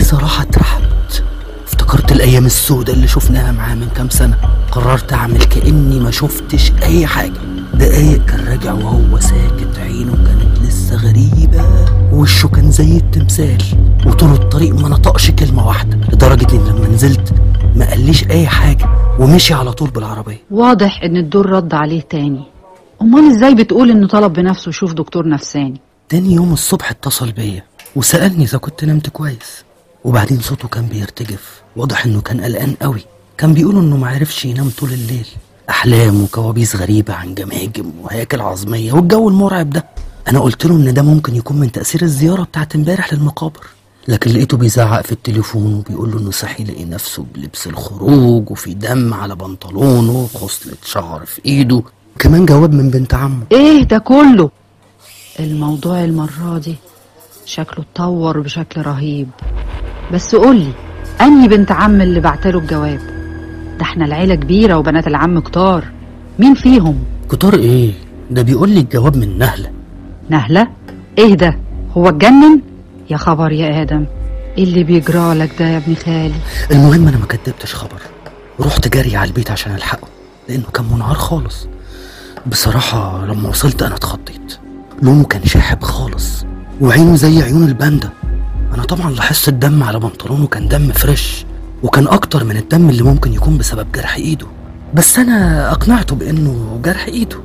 [0.00, 1.24] بصراحة اترحمت
[1.66, 4.36] افتكرت الأيام السوداء اللي شفناها معاه من كام سنة.
[4.72, 7.40] قررت أعمل كأني ما شفتش أي حاجة.
[7.74, 11.64] دقايق كان راجع وهو ساكت عينه كانت لسه غريبة.
[12.18, 13.62] ووشه كان زي التمثال
[14.06, 17.34] وطول الطريق ما نطقش كلمة واحدة لدرجة إن لما نزلت
[17.76, 20.42] ما قاليش أي حاجة ومشي على طول بالعربية.
[20.50, 22.42] واضح إن الدور رد عليه تاني.
[23.02, 27.62] أمال إزاي بتقول إنه طلب بنفسه يشوف دكتور نفساني؟ تاني يوم الصبح اتصل بيا
[27.96, 29.64] وسألني إذا كنت نمت كويس
[30.04, 33.04] وبعدين صوته كان بيرتجف واضح إنه كان قلقان قوي.
[33.38, 35.26] كان بيقول إنه معرفش ينام طول الليل.
[35.70, 39.84] أحلام وكوابيس غريبة عن جماجم وهياكل عظمية والجو المرعب ده.
[40.28, 43.66] أنا قلت له إن ده ممكن يكون من تأثير الزيارة بتاعت إمبارح للمقابر.
[44.08, 49.14] لكن لقيته بيزعق في التليفون وبيقول له إنه صحي لقي نفسه بلبس الخروج وفي دم
[49.14, 51.82] على بنطلونه وخصلة شعر في إيده.
[52.18, 53.42] كمان جواب من بنت عمه.
[53.52, 54.50] إيه ده كله؟
[55.40, 56.76] الموضوع المرة دي
[57.44, 59.28] شكله اتطور بشكل رهيب.
[60.12, 60.72] بس قولي
[61.20, 63.00] أنهي بنت عم اللي بعتله الجواب؟
[63.78, 65.84] ده إحنا العيلة كبيرة وبنات العم كتار.
[66.38, 66.98] مين فيهم؟
[67.30, 67.92] كتار إيه؟
[68.30, 69.77] ده بيقول لي الجواب من نهلة.
[70.30, 70.68] نهلة.
[71.18, 71.58] إيه ده؟
[71.96, 72.60] هو اتجنن؟
[73.10, 74.04] يا خبر يا آدم.
[74.58, 76.34] إيه اللي بيجرالك ده يا ابن خالي؟
[76.70, 78.00] المهم أنا ما كدبتش خبر.
[78.60, 80.08] رحت جري على البيت عشان ألحقه
[80.48, 81.68] لأنه كان منهار خالص.
[82.46, 84.58] بصراحة لما وصلت أنا اتخضيت.
[85.02, 86.44] لونه كان شاحب خالص
[86.80, 88.10] وعينه زي عيون الباندا.
[88.74, 91.44] أنا طبعا لاحظت الدم على بنطلونه كان دم فريش
[91.82, 94.46] وكان أكتر من الدم اللي ممكن يكون بسبب جرح إيده.
[94.94, 97.36] بس أنا أقنعته بأنه جرح إيده.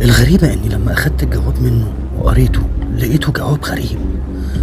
[0.00, 2.60] الغريبة إني لما أخدت الجواب منه وقريته
[2.98, 3.98] لقيته جواب غريب.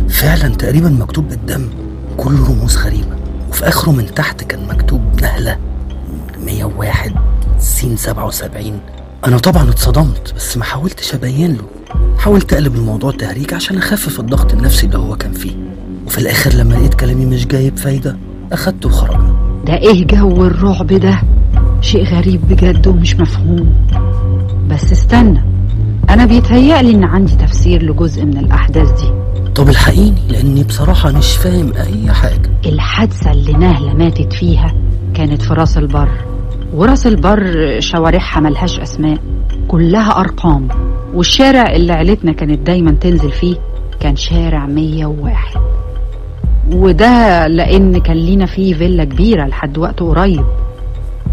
[0.10, 1.70] فعلا تقريبا مكتوب بالدم.
[2.18, 3.16] كله رموز غريبة.
[3.50, 5.58] وفي آخره من تحت كان مكتوب نهلة.
[6.46, 7.12] 101
[7.60, 8.80] سين 77
[9.28, 11.64] أنا طبعا اتصدمت بس ما حاولتش أبين له.
[12.18, 15.56] حاولت أقلب الموضوع تهريج عشان أخفف الضغط النفسي اللي هو كان فيه.
[16.08, 18.18] وفي الآخر لما لقيت كلامي مش جايب فايدة
[18.52, 19.36] أخدته وخرجنا.
[19.68, 21.22] ده إيه جو الرعب ده؟
[21.82, 23.74] شيء غريب بجد ومش مفهوم.
[24.70, 25.44] بس استنى.
[26.10, 29.12] أنا بيتهيألي إن عندي تفسير لجزء من الأحداث دي.
[29.56, 32.50] طب الحقيني لأني بصراحة مش فاهم أي حاجة.
[32.66, 34.74] الحادثة اللي نهلة ماتت فيها
[35.14, 36.10] كانت في راس البر
[36.74, 39.18] وراس البر شوارعها ملهاش أسماء
[39.68, 40.68] كلها أرقام
[41.14, 43.56] والشارع اللي عيلتنا كانت دايما تنزل فيه
[44.00, 45.38] كان شارع 101
[46.74, 50.44] وده لأن كان لينا فيه فيلا كبيرة لحد وقت قريب.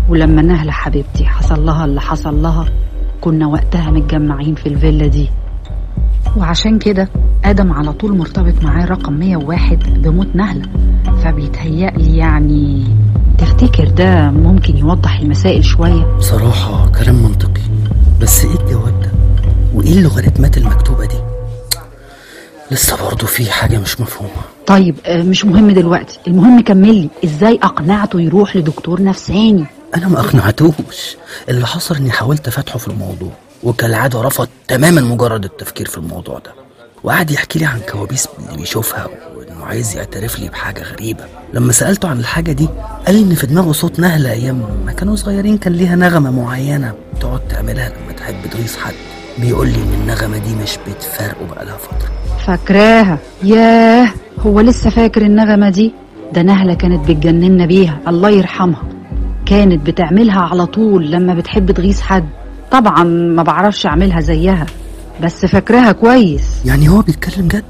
[0.09, 2.65] ولما نهلة حبيبتي حصل لها اللي حصل لها
[3.27, 5.31] كنا وقتها متجمعين في الفيلا دي.
[6.37, 7.09] وعشان كده
[7.45, 10.63] آدم على طول مرتبط معاه رقم 101 بموت نهلة.
[11.25, 12.85] فبيتهيألي يعني
[13.39, 17.63] تفتكر ده ممكن يوضح المسائل شوية؟ بصراحة كلام منطقي.
[18.21, 19.11] بس إيه الجواب ده؟
[19.75, 21.26] وإيه اللوغاريتمات المكتوبة دي؟
[22.71, 24.43] لسه برضه في حاجة مش مفهومة.
[24.67, 26.19] طيب آه، مش مهم دلوقتي.
[26.27, 27.09] المهم كملي.
[27.25, 29.65] إزاي أقنعته يروح لدكتور نفساني؟
[29.97, 31.17] أنا ما اقنعتوش
[31.49, 33.31] اللي حصل إني حاولت فتحه في الموضوع
[33.63, 36.53] وكالعادة رفض تماما مجرد التفكير في الموضوع ده.
[37.05, 41.25] وقعد يحكي لي عن كوابيس اللي بيشوفها وإنه عايز يعترف لي بحاجة غريبة.
[41.55, 42.69] لما سألته عن الحاجة دي
[43.07, 46.95] قال لي إن في دماغه صوت نهلة أيام ما كانوا صغيرين كان ليها نغمة معينة
[47.21, 48.95] تقعد تعملها لما تحب تغيظ حد.
[49.39, 52.11] بيقول لي إن النغمة دي مش بتفارقه بقالها فترة.
[52.47, 53.19] فاكراها.
[53.45, 54.09] ياه
[54.47, 55.93] هو لسه فاكر النغمة دي؟
[56.35, 58.83] ده نهلة كانت بتجننا بيها الله يرحمها.
[59.47, 62.25] كانت بتعملها على طول لما بتحب تغيظ حد.
[62.71, 64.67] طبعا ما بعرفش أعملها زيها
[65.23, 66.45] بس فاكراها كويس.
[66.65, 67.65] يعني هو بيتكلم جد؟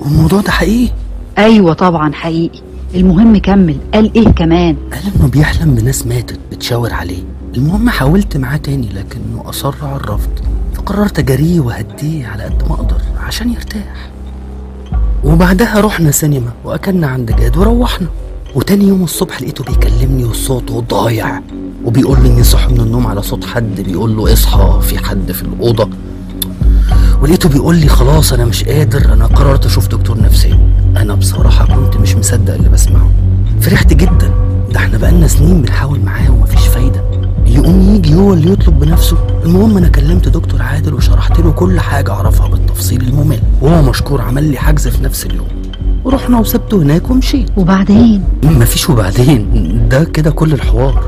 [0.00, 0.92] والموضوع ده حقيقي؟
[1.38, 2.60] أيوه طبعا حقيقي.
[2.94, 3.76] المهم كمل.
[3.94, 7.22] قال إيه كمان؟ قال إنه بيحلم بناس ماتت بتشاور عليه.
[7.56, 10.30] المهم حاولت معاه تاني لكنه أصر على الرفض.
[10.74, 14.13] فقررت أجاريه وهديه على قد ما أقدر عشان يرتاح.
[15.24, 18.06] وبعدها رحنا سينما وأكلنا عند جاد وروحنا.
[18.54, 21.40] وتاني يوم الصبح لقيته بيكلمني وصوته ضايع.
[21.84, 25.42] وبيقول لي إني صحي من النوم على صوت حد بيقول له اصحى في حد في
[25.42, 25.88] الأوضة.
[27.22, 30.58] ولقيته بيقول لي خلاص أنا مش قادر أنا قررت أشوف دكتور نفسي.
[30.96, 33.10] أنا بصراحة كنت مش مصدق اللي بسمعه.
[33.60, 34.30] فرحت جدا.
[34.72, 37.04] ده إحنا بقالنا سنين بنحاول معاه ومفيش فايدة.
[37.64, 39.16] يقوم يجي هو اللي يطلب بنفسه.
[39.44, 43.40] المهم أنا كلمت دكتور عادل وشرحت له كل حاجة أعرفها بالتفصيل الممل.
[43.62, 45.46] وهو مشكور عمل لي حجز في نفس اليوم.
[46.04, 47.50] ورحنا وسبته هناك ومشيت.
[47.56, 49.48] وبعدين؟ مفيش وبعدين.
[49.90, 51.04] ده كده كل الحوار.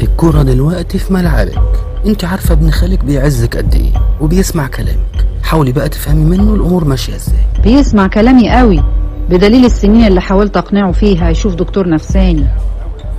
[0.00, 1.62] الكرة دلوقتي في ملعبك.
[2.06, 5.26] انت عارفة ابن خالك بيعزك قد إيه وبيسمع كلامك.
[5.42, 7.62] حاولي بقى تفهمي منه الأمور ماشية إزاي.
[7.64, 8.84] بيسمع كلامي قوي.
[9.30, 12.46] بدليل السنين اللي حاولت أقنعه فيها يشوف دكتور نفساني.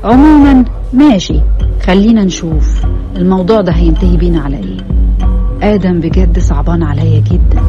[0.04, 1.40] عموما ماشي.
[1.84, 2.86] خلينا نشوف.
[3.16, 4.78] الموضوع ده هينتهي بينا على إيه؟
[5.76, 7.62] آدم بجد صعبان عليا جدا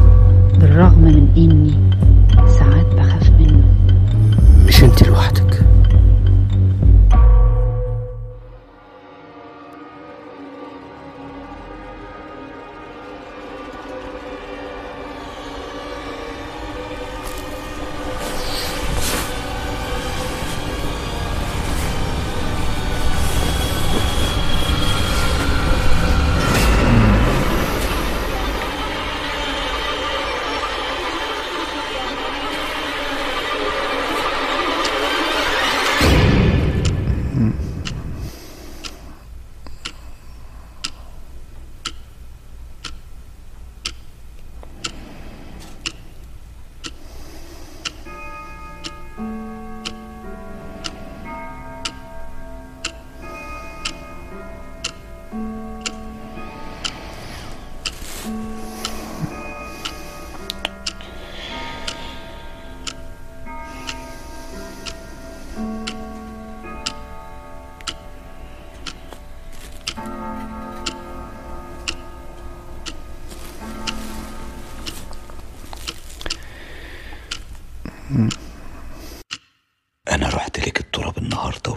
[0.59, 1.73] بالرغم من إني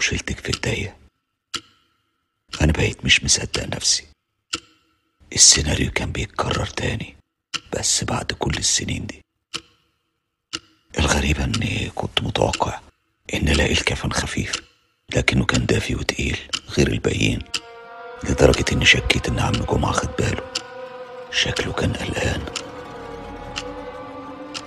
[0.05, 0.97] وشلتك في ايديا
[2.61, 4.07] أنا بقيت مش مصدق نفسي.
[5.33, 7.17] السيناريو كان بيتكرر تاني
[7.73, 9.25] بس بعد كل السنين دي.
[10.99, 12.81] الغريبة إني كنت متوقع
[13.35, 14.53] إن ألاقي الكفن خفيف
[15.17, 16.39] لكنه كان دافي وتقيل
[16.79, 17.43] غير الباقيين
[18.25, 20.53] لدرجة إني شكيت إن عم جمعة خد باله.
[21.31, 22.45] شكله كان قلقان.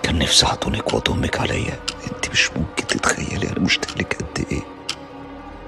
[0.04, 1.80] كان نفسي احضنك واضمك عليا.
[2.12, 4.77] أنت مش ممكن تتخيلي أنا مشتاق لك قد إيه.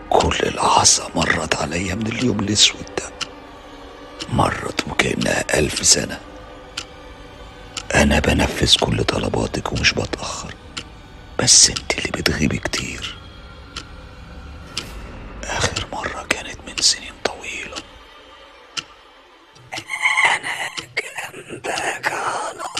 [0.10, 3.10] كل لحظة مرت عليا من اليوم الأسود ده.
[4.30, 6.20] مرت وكأنها ألف سنة.
[7.96, 10.54] أنا بنفذ كل طلباتك ومش بتأخر.
[11.40, 13.18] بس أنت اللي بتغيبي كتير.
[15.44, 17.78] آخر مرة كانت من سنين طويلة.
[20.26, 20.50] أنا
[22.06, 22.79] على طول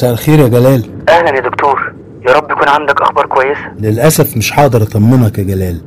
[0.00, 0.84] مساء الخير يا جلال.
[1.08, 1.92] أهلا يا دكتور.
[2.28, 3.60] يا رب يكون عندك أخبار كويسة.
[3.80, 5.80] للأسف مش هقدر أطمنك يا جلال.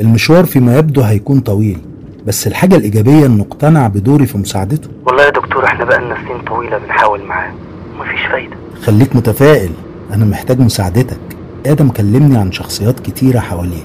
[0.00, 1.78] المشوار فيما يبدو هيكون طويل
[2.26, 4.88] بس الحاجة الإيجابية إنه اقتنع بدوري في مساعدته.
[5.06, 7.52] والله يا دكتور إحنا بقالنا سنين طويلة بنحاول معاه.
[7.98, 8.56] ومفيش فايدة.
[8.82, 9.70] خليك متفائل.
[10.14, 11.20] أنا محتاج مساعدتك.
[11.66, 13.82] آدم كلمني عن شخصيات كتيرة حواليه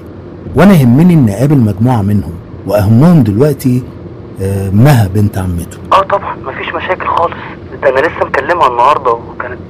[0.54, 2.32] وأنا يهمني إن أقابل مجموعة منهم
[2.66, 3.82] وأهمهم دلوقتي
[4.42, 5.78] آه، مها بنت عمته.
[5.92, 6.36] آه طبعا.
[6.46, 7.36] مفيش مشاكل خالص.
[7.82, 9.18] ده أنا لسه مكلمها النهارده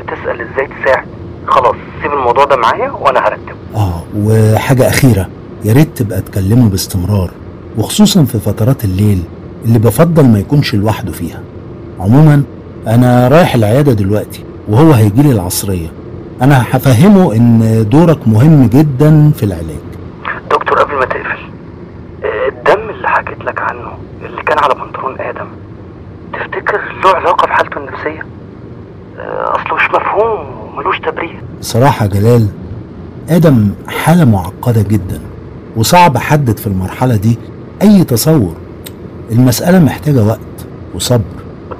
[0.00, 1.06] بتسأل إزاي تساعد.
[1.46, 5.28] خلاص سيب الموضوع ده معايا وأنا هرتبه آه وحاجة أخيرة.
[5.64, 7.30] يا ريت تبقى تكلمه باستمرار
[7.78, 9.22] وخصوصا في فترات الليل
[9.64, 11.40] اللي بفضل ما يكونش لوحده فيها.
[12.00, 12.42] عموما
[12.86, 15.88] أنا رايح العيادة دلوقتي وهو هيجيلي العصرية.
[16.42, 19.80] أنا هفهمه إن دورك مهم جدا في العلاج.
[20.50, 21.38] دكتور قبل ما تقفل
[22.24, 23.92] آه، الدم اللي حكيت لك عنه
[24.24, 25.46] اللي كان على بنطلون آدم
[26.32, 28.24] تفتكر له علاقة بحالته النفسية؟ آه،
[29.18, 31.40] أصله مش مفهوم وملوش تبرير.
[31.60, 32.48] صراحة يا جلال
[33.30, 35.20] آدم حالة معقدة جدا
[35.76, 37.38] وصعب أحدد في المرحلة دي
[37.82, 38.54] أي تصور.
[39.32, 41.22] المسألة محتاجة وقت وصبر.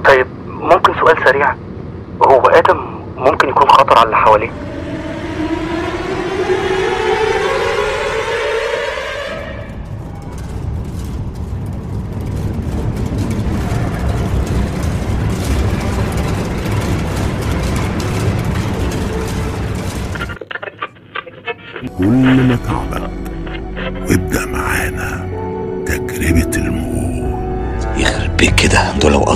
[0.04, 1.54] طيب ممكن سؤال سريع؟
[2.22, 2.80] هو آدم
[3.18, 4.50] ممكن يكون خطر على اللي حواليه.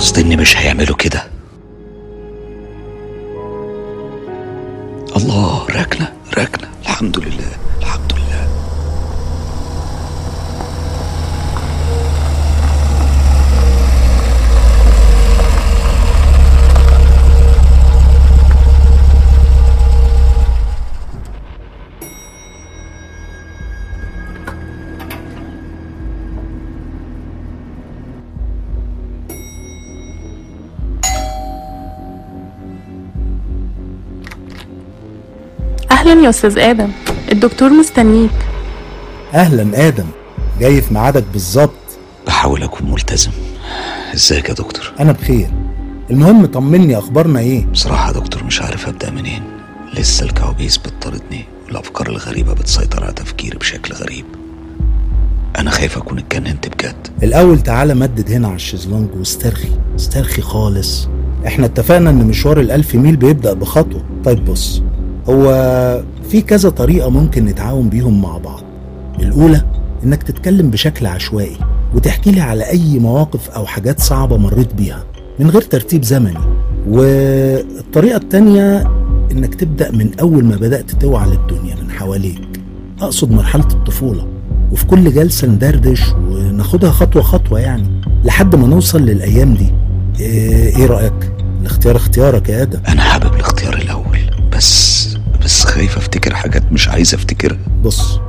[0.01, 1.30] لو قاصديني مش هيعملوا كده.
[36.23, 36.89] يا أستاذ آدم
[37.31, 38.31] الدكتور مستنيك.
[39.33, 40.05] أهلا آدم
[40.59, 41.71] جاي في ميعادك بالظبط.
[42.27, 43.31] بحاول اكون ملتزم.
[44.13, 45.49] إزيك يا دكتور؟ أنا بخير.
[46.09, 49.43] المهم طمني أخبارنا إيه؟ بصراحة يا دكتور مش عارف أبدأ منين.
[49.93, 54.25] لسه الكوابيس بتطاردني والأفكار الغريبة بتسيطر على تفكيري بشكل غريب.
[55.59, 57.07] أنا خايف أكون اتجننت بجد.
[57.23, 59.71] الأول تعالى مدد هنا على الشيزلونج واسترخي.
[59.95, 61.07] استرخي خالص.
[61.47, 64.03] إحنا اتفقنا إن مشوار الألف ميل بيبدأ بخطوة.
[64.25, 64.81] طيب بص
[65.29, 65.51] هو
[66.31, 68.61] في كذا طريقة ممكن نتعاون بيهم مع بعض.
[69.19, 69.61] الأولى
[70.03, 71.57] إنك تتكلم بشكل عشوائي
[71.95, 75.03] وتحكي لي على أي مواقف أو حاجات صعبة مريت بيها
[75.39, 76.39] من غير ترتيب زمني.
[76.87, 78.91] والطريقة التانية
[79.31, 82.41] إنك تبدأ من أول ما بدأت توعى للدنيا من حواليك.
[83.01, 84.27] أقصد مرحلة الطفولة.
[84.71, 89.71] وفي كل جلسة ندردش وناخدها خطوة خطوة يعني لحد ما نوصل للأيام دي.
[90.19, 92.79] إيه, إيه رأيك؟ الاختيار اختيارك يا آدم.
[92.87, 94.19] أنا حابب الاختيار الأول
[94.57, 94.90] بس
[95.81, 97.57] خايف أفتكر حاجات مش عايز أفتكرها.
[97.83, 98.19] بص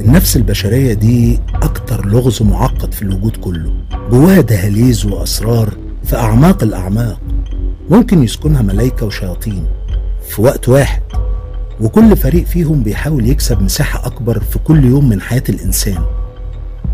[0.00, 3.72] النفس البشرية دي أكتر لغز معقد في الوجود كله.
[4.10, 5.74] جواها دهاليز وأسرار
[6.04, 7.20] في أعماق الأعماق.
[7.90, 9.64] ممكن يسكنها ملايكة وشياطين
[10.28, 11.02] في وقت واحد.
[11.80, 16.02] وكل فريق فيهم بيحاول يكسب مساحة أكبر في كل يوم من حياة الإنسان.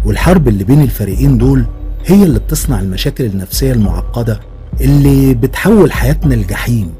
[0.05, 1.65] والحرب اللي بين الفريقين دول
[2.07, 4.41] هي اللي بتصنع المشاكل النفسية المعقدة
[4.81, 6.91] اللي بتحول حياتنا لجحيم.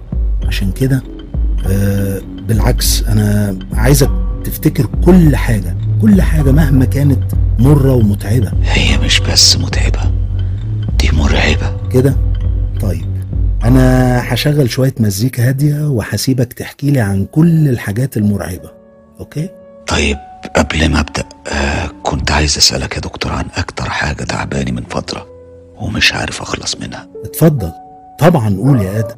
[0.47, 1.03] عشان كده
[1.67, 2.10] آه
[2.55, 4.11] بالعكس أنا عايزك
[4.45, 7.23] تفتكر كل حاجة كل حاجة مهما كانت
[7.59, 8.53] مرة ومتعبة.
[8.63, 10.01] هي مش بس متعبة
[10.99, 11.77] دي مرعبة.
[11.93, 12.17] كده؟
[12.81, 13.05] طيب
[13.65, 18.71] أنا هشغل شوية مزيكا هادية وهسيبك تحكي لي عن كل الحاجات المرعبة
[19.21, 19.49] أوكي؟
[19.87, 20.17] طيب
[20.57, 25.27] قبل ما أبدأ آه كنت عايز أسألك يا دكتور عن أكتر حاجة تعباني من فترة
[25.81, 27.09] ومش عارف أخلص منها.
[27.25, 27.73] اتفضل.
[28.19, 29.15] طبعا قول يا آدم.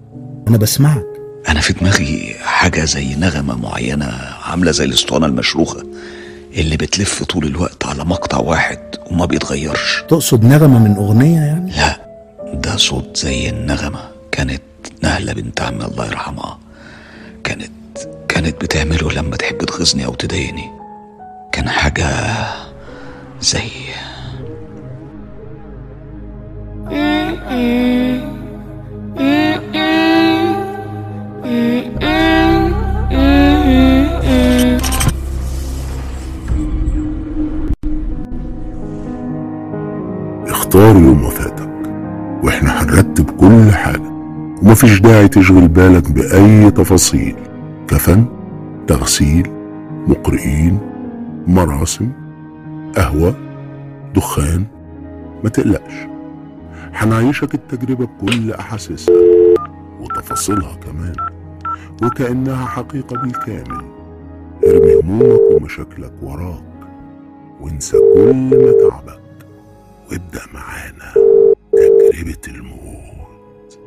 [0.49, 1.07] أنا بسمعك.
[1.49, 4.07] أنا في دماغي حاجة زي نغمة معينة
[4.45, 5.83] عاملة زي الأسطوانة المشروخة
[6.57, 8.79] اللي بتلف طول الوقت على مقطع واحد
[9.11, 10.05] وما بيتغيرش.
[10.09, 12.01] تقصد نغمة من أغنية يعني؟ لا
[12.55, 14.01] ده صوت زي النغمة.
[14.33, 14.63] كانت
[15.03, 16.59] نهلة بنت عمي الله يرحمها.
[17.45, 17.71] كانت
[18.29, 20.71] كانت بتعمله لما تحب تغيظني أو تضايقني.
[21.53, 22.07] كان حاجة
[23.41, 23.69] زي
[31.43, 32.71] اختار
[40.97, 41.69] يوم وفاتك
[42.43, 44.13] وإحنا هنرتب كل حاجة
[44.63, 47.37] ومفيش داعي تشغل بالك بأي تفاصيل.
[47.89, 48.25] كفن
[48.87, 49.51] تغسيل
[50.07, 50.79] مقرئين
[51.47, 52.09] مراسم
[52.97, 53.35] قهوة
[54.15, 54.65] دخان
[55.45, 55.95] ما تقلقش.
[56.95, 59.15] هنعيشك التجربة بكل أحاسيسها
[60.01, 61.32] وتفاصيلها كمان.
[62.03, 63.85] وكأنها حقيقة بالكامل.
[64.67, 66.63] ارمي همومك ومشاكلك وراك
[67.61, 69.21] وانسى كل متعبك
[70.11, 71.13] وابدأ معانا
[71.73, 73.79] تجربة الموت.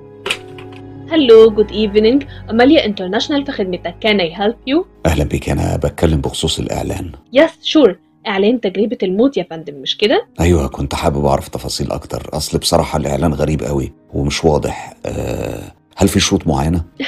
[1.11, 6.21] hello good evening أماليا international في خدمتك can I help you أهلا بيك أنا بتكلم
[6.21, 7.11] بخصوص الإعلان.
[7.33, 7.95] yes sure
[8.27, 12.29] إعلان تجربة الموت يا فندم مش كده؟ أيوه كنت حابب أعرف تفاصيل أكتر.
[12.33, 14.93] أصل بصراحة الإعلان غريب قوي ومش واضح.
[15.05, 16.83] أه هل في شروط معينة؟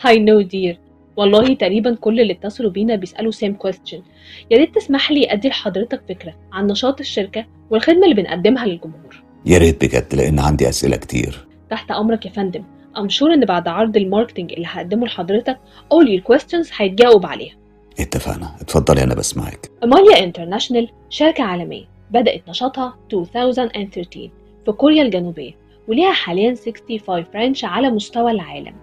[0.00, 0.78] هاي no dear
[1.16, 4.02] والله تقريبا كل اللي اتصلوا بينا بيسألوا same question
[4.50, 9.22] يا ريت تسمح لي أدي لحضرتك فكرة عن نشاط الشركة والخدمة اللي بنقدمها للجمهور.
[9.46, 11.46] يا ريت بجد لأن عندي أسئلة كتير.
[11.70, 12.64] تحت أمرك يا فندم.
[12.98, 15.58] I'm sure إن بعد عرض ال marketing اللي هقدمه لحضرتك
[15.94, 17.54] all your questions هيتجاوب عليها.
[18.00, 18.56] اتفقنا.
[18.60, 19.70] اتفضلي أنا بسمعك.
[19.84, 24.30] أماليا انترناشونال شركة عالمية بدأت نشاطها 2013
[24.66, 25.52] في كوريا الجنوبية
[25.88, 28.74] وليها حاليا 65 branch على مستوى العالم.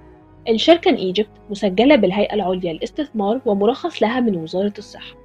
[0.49, 5.15] الشركة in Egypt مسجلة بالهيئة العليا للاستثمار ومرخص لها من وزارة الصحة.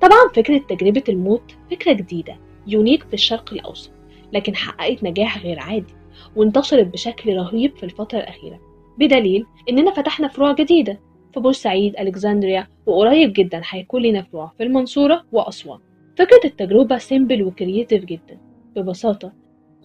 [0.00, 3.90] طبعا فكرة تجربة الموت فكرة جديدة unique في الشرق الأوسط
[4.32, 5.94] لكن حققت نجاح غير عادي
[6.36, 8.60] وانتشرت بشكل رهيب في الفترة الأخيرة.
[8.98, 11.00] بدليل إننا فتحنا فروع جديدة
[11.34, 15.78] في بورسعيد Alexandria وقريب جدا هيكون لنا فروع في المنصورة وأسوان.
[16.18, 18.38] فكرة التجربة simple و creative جدا.
[18.76, 19.32] ببساطة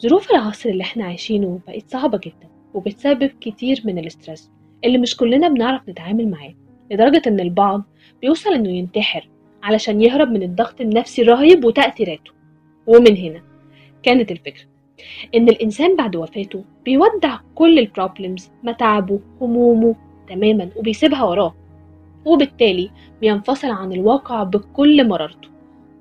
[0.02, 4.51] ظروف العصر اللي إحنا عايشينه بقت صعبة جدا وبتسبب كتير من ال stress
[4.86, 6.53] اللي مش كلنا بنعرف نتعامل معاه
[6.91, 7.84] لدرجة إن البعض
[8.21, 9.29] بيوصل إنه ينتحر
[9.63, 12.31] علشان يهرب من الضغط النفسي الرهيب وتأثيراته.
[12.88, 13.41] ومن هنا
[14.03, 14.63] كانت الفكرة
[15.36, 19.95] إن الإنسان بعد وفاته بيودع كل ال problems متاعبه همومه
[20.29, 21.55] تماما وبيسيبها وراه.
[22.25, 25.49] وبالتالي بينفصل عن الواقع بكل مرارته.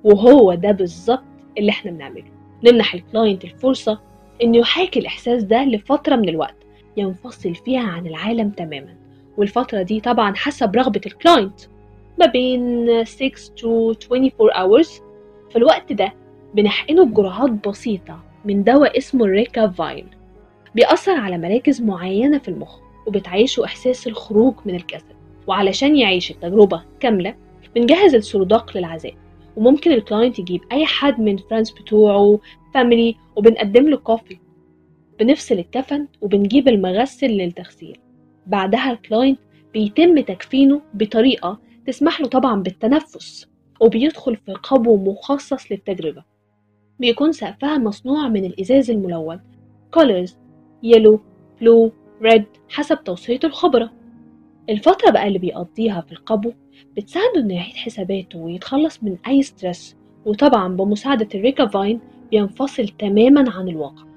[0.04, 1.22] وهو ده بالظبط
[1.58, 2.30] اللي إحنا بنعمله.
[2.64, 4.00] نمنح ال client الفرصة
[4.42, 6.61] إنه يحاكي الإحساس ده لفترة من الوقت.
[6.96, 8.94] ينفصل فيها عن العالم تماما.
[9.36, 11.60] والفترة دي طبعا حسب رغبة ال client
[12.20, 13.30] ما بين 6
[13.60, 14.88] to 24 hours.
[15.50, 16.12] في الوقت ده
[16.54, 20.06] بنحقنه بجرعات بسيطة من دواء اسمه الريكافاين
[20.74, 25.04] بيأثر على مراكز معينة في المخ وبتعيشه إحساس الخروج من الجسد
[25.46, 27.34] وعلشان يعيش التجربة كاملة
[27.74, 29.14] بنجهز السرداق للعزاء.
[29.56, 32.38] وممكن ال client يجيب أي حد من friends بتوعه
[32.74, 34.38] family وبنقدم له coffee
[35.20, 37.98] بنفصل الكفن وبنجيب المغسل للتغسيل.
[38.46, 39.38] بعدها ال client
[39.72, 43.46] بيتم تكفينه بطريقة تسمح له طبعا بالتنفس
[43.80, 46.24] وبيدخل في قبو مخصص للتجربة.
[47.00, 49.40] بيكون سقفها مصنوع من الإزاز الملون
[49.96, 50.30] colors
[50.82, 51.20] yellow
[51.60, 51.92] blue
[52.22, 53.92] red حسب توصية الخبرة.
[54.70, 56.52] الفترة بقى اللي بيقضيها في القبو
[56.96, 59.96] بتساعده إنه يعيد حساباته ويتخلص من أي stress
[60.26, 62.00] وطبعا بمساعدة الريكافاين
[62.30, 64.11] بينفصل تماما عن الواقع.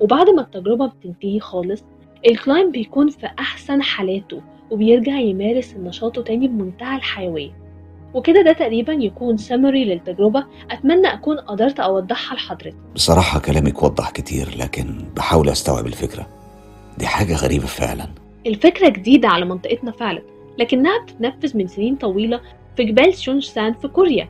[0.00, 1.84] وبعد ما التجربة بتنتهي خالص
[2.26, 4.40] ال client بيكون في أحسن حالاته
[4.70, 7.50] وبيرجع يمارس نشاطه تاني بمنتهى الحيوية.
[8.14, 10.44] وكده ده تقريبا يكون سمري للتجربة.
[10.70, 12.76] أتمنى أكون قدرت أوضحها لحضرتك.
[12.94, 16.26] بصراحة كلامك وضح كتير لكن بحاول أستوعب الفكرة.
[16.98, 18.06] دي حاجة غريبة فعلا.
[18.46, 20.22] الفكرة جديدة على منطقتنا فعلا
[20.58, 22.40] لكنها بتتنفذ من سنين طويلة
[22.76, 24.28] في جبال شونشسان في كوريا.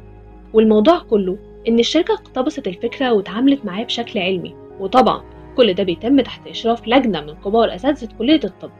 [0.52, 4.54] والموضوع كله إن الشركة اقتبست الفكرة واتعاملت معاه بشكل علمي.
[4.80, 5.22] وطبعا
[5.56, 8.70] كل ده بيتم تحت إشراف لجنة من كبار أساتذة كلية الطب.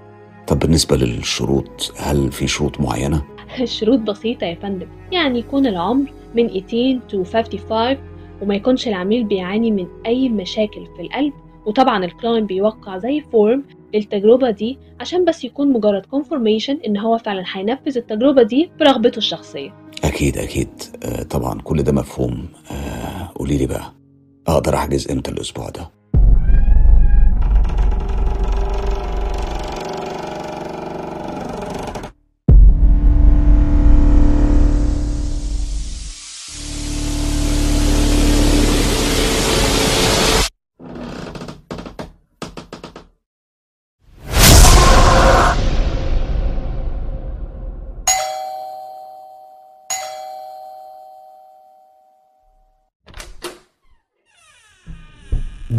[0.47, 3.23] طب بالنسبة للشروط هل في شروط معينة؟
[3.61, 4.89] الشروط بسيطة يا فندم.
[5.13, 7.97] يعني يكون العمر من 18 to 55
[8.43, 11.33] وما يكونش العميل بيعاني من أي مشاكل في القلب
[11.67, 13.65] وطبعا ال client بيوقع زي form
[13.95, 19.75] للتجربة دي عشان بس يكون مجرد confirmation إن هو فعلا هينفذ التجربة دي برغبته الشخصية.
[20.05, 20.69] أكيد أكيد.
[21.05, 22.49] آه طبعا كل ده مفهوم.
[22.71, 23.93] آه قولي لي بقى
[24.47, 25.91] أقدر أحجز إمتى الأسبوع ده؟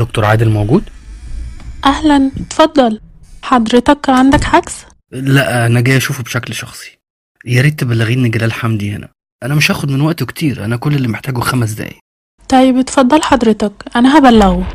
[0.04, 0.84] دكتور عادل موجود؟
[1.86, 2.32] أهلا.
[2.38, 3.02] اتفضل.
[3.41, 4.74] حضرتك عندك حجز؟
[5.12, 6.97] لا أنا جاي أشوفه بشكل شخصي.
[7.45, 9.08] يا ريت تبلغيني جلال حمدي هنا.
[9.43, 10.66] أنا مش هاخد من وقته كتير.
[10.66, 11.99] أنا كل اللي محتاجه خمس دقايق.
[12.49, 13.74] طيب اتفضل حضرتك.
[13.95, 14.68] أنا هبلغه.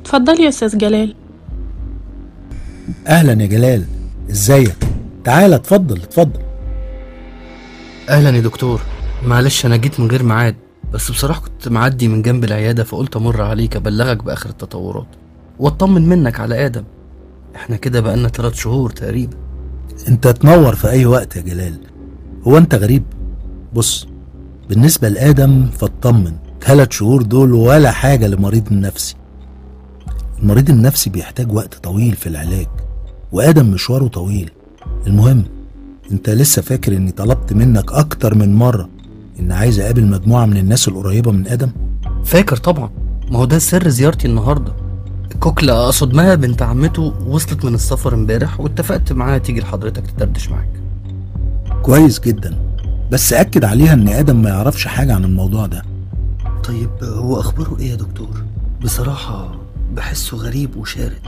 [0.00, 1.14] اتفضل يا أستاذ جلال.
[3.06, 3.84] أهلا يا جلال.
[4.30, 4.76] إزيك؟
[5.24, 6.43] تعالى اتفضل اتفضل.
[8.08, 8.80] أهلا يا دكتور.
[9.26, 10.56] معلش أنا جيت من غير ميعاد
[10.92, 15.06] بس بصراحة كنت معدي من جنب العيادة فقلت أمر عليك أبلغك بآخر التطورات.
[15.58, 16.84] واطمن منك على آدم.
[17.56, 19.36] إحنا كده بقالنا ثلاث شهور تقريبا.
[20.08, 21.78] أنت تنور في أي وقت يا جلال.
[22.46, 23.02] هو أنت غريب؟
[23.74, 24.06] بص
[24.68, 26.32] بالنسبة لآدم فاطمن.
[26.60, 29.16] ثلاث شهور دول ولا حاجة لمريض النفسي.
[30.42, 32.68] المريض النفسي بيحتاج وقت طويل في العلاج
[33.32, 34.50] وآدم مشواره طويل.
[35.06, 35.44] المهم
[36.12, 38.88] انت لسه فاكر اني طلبت منك أكتر من مرة
[39.40, 41.70] ان عايز اقابل مجموعة من الناس القريبة من آدم؟
[42.24, 42.90] فاكر طبعا.
[43.30, 44.72] ما هو ده سر زيارتي النهارده.
[45.40, 50.68] كوكلا اقصد مها بنت عمته وصلت من السفر امبارح واتفقت معاها تيجي لحضرتك تدردش معاك.
[51.82, 52.58] كويس جدا.
[53.12, 55.82] بس أكد عليها إن آدم ما يعرفش حاجة عن الموضوع ده.
[56.64, 58.44] طيب هو أخباره إيه يا دكتور؟
[58.82, 59.54] بصراحة
[59.94, 61.20] بحسه غريب وشارد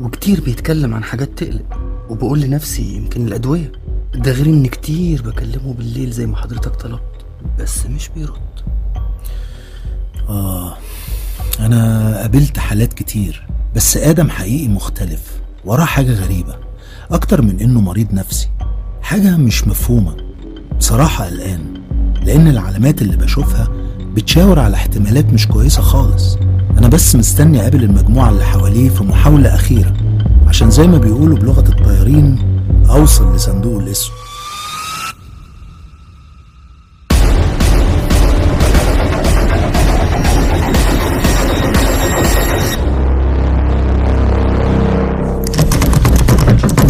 [0.00, 1.78] وكتير بيتكلم عن حاجات تقلق
[2.10, 3.72] وبقول لنفسي يمكن الأدوية.
[4.14, 7.24] ده غير ان كتير بكلمه بالليل زي ما حضرتك طلبت
[7.58, 8.30] بس مش بيرد.
[10.28, 10.74] آه
[11.60, 13.46] أنا قابلت حالات كتير
[13.76, 15.20] بس آدم حقيقي مختلف
[15.64, 16.54] وراه حاجة غريبة
[17.10, 18.48] أكتر من إنه مريض نفسي.
[19.02, 20.16] حاجة مش مفهومة
[20.78, 21.74] بصراحة قلقان
[22.22, 23.68] لأن العلامات اللي بشوفها
[24.14, 26.36] بتشاور على احتمالات مش كويسة خالص.
[26.78, 29.92] أنا بس مستني أقابل المجموعة اللي حواليه في محاولة أخيرة
[30.46, 32.53] عشان زي ما بيقولوا بلغة الطيارين
[32.90, 34.14] أوصل لصندوق الأسود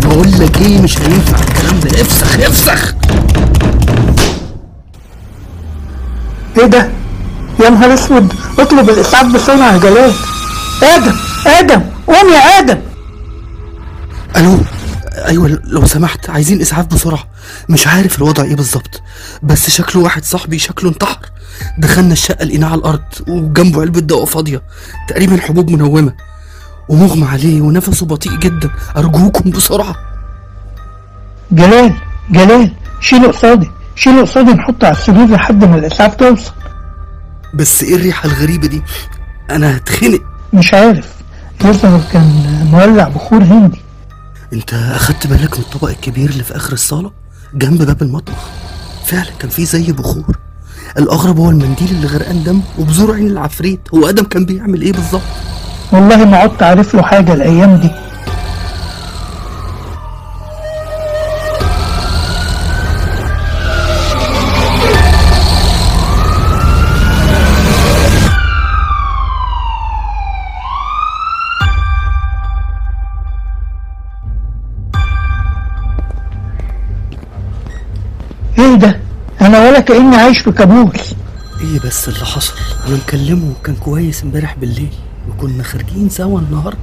[0.05, 2.01] بقول لك إيه مش هينفع الكلام ده.
[2.01, 2.95] افسخ افسخ.
[6.59, 6.89] إيه ده؟
[7.61, 8.33] يا نهار أسود.
[8.59, 10.13] اطلب الإسعاف بسرعة يا جلال
[10.83, 11.15] آدم
[11.47, 12.79] آدم قوم يا آدم.
[14.37, 14.59] ألو؟
[15.25, 17.25] أيوه لو سمحت عايزين إسعاف بسرعة.
[17.69, 19.03] مش عارف الوضع إيه بالظبط
[19.43, 21.19] بس شكله واحد صاحبي شكله انتحر.
[21.79, 24.63] دخلنا الشقة لقيناه على الأرض وجنبه علبة دواء فاضية
[25.09, 26.15] تقريبا حبوب منومة.
[26.89, 28.71] ومغمى عليه ونفسه بطيء جدا.
[28.97, 29.97] أرجوكم بسرعة.
[31.53, 31.95] جلال
[32.31, 36.53] جلال شيله قصادي شيله قصادي نحطه على السرير لحد ما الإسعاف توصل.
[37.55, 38.83] بس إيه الريحة الغريبة دي؟
[39.51, 40.21] أنا هتخنق.
[40.53, 41.15] مش عارف.
[41.65, 43.84] يظهر كان مولع بخور هندي.
[44.55, 47.11] انت اخدت بالك من الطبق الكبير اللي في اخر الصالة؟
[47.55, 48.49] جنب باب المطبخ.
[49.05, 50.39] فعلا كان فيه زي بخور.
[50.99, 53.81] الاغرب هو المنديل اللي غرقان دم وبذور عين العفريت.
[53.95, 55.23] هو آدم كان بيعمل إيه بالظبط؟
[55.93, 57.91] والله ما عدت عارف له حاجة الأيام دي.
[79.75, 81.15] ولا كاني عايش في كابوس
[81.61, 82.55] إيه بس اللي حصل؟
[82.87, 84.89] أنا مكلمه وكان كويس إمبارح بالليل
[85.29, 86.79] وكنا خارجين سوا النهارده.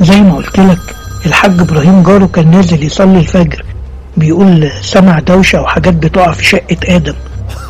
[0.00, 0.78] زي ما قلت لك
[1.26, 3.64] الحاج إبراهيم جاره كان نازل يصلي الفجر.
[4.16, 7.14] بيقول سمع دوشة وحاجات بتقع في شقة آدم.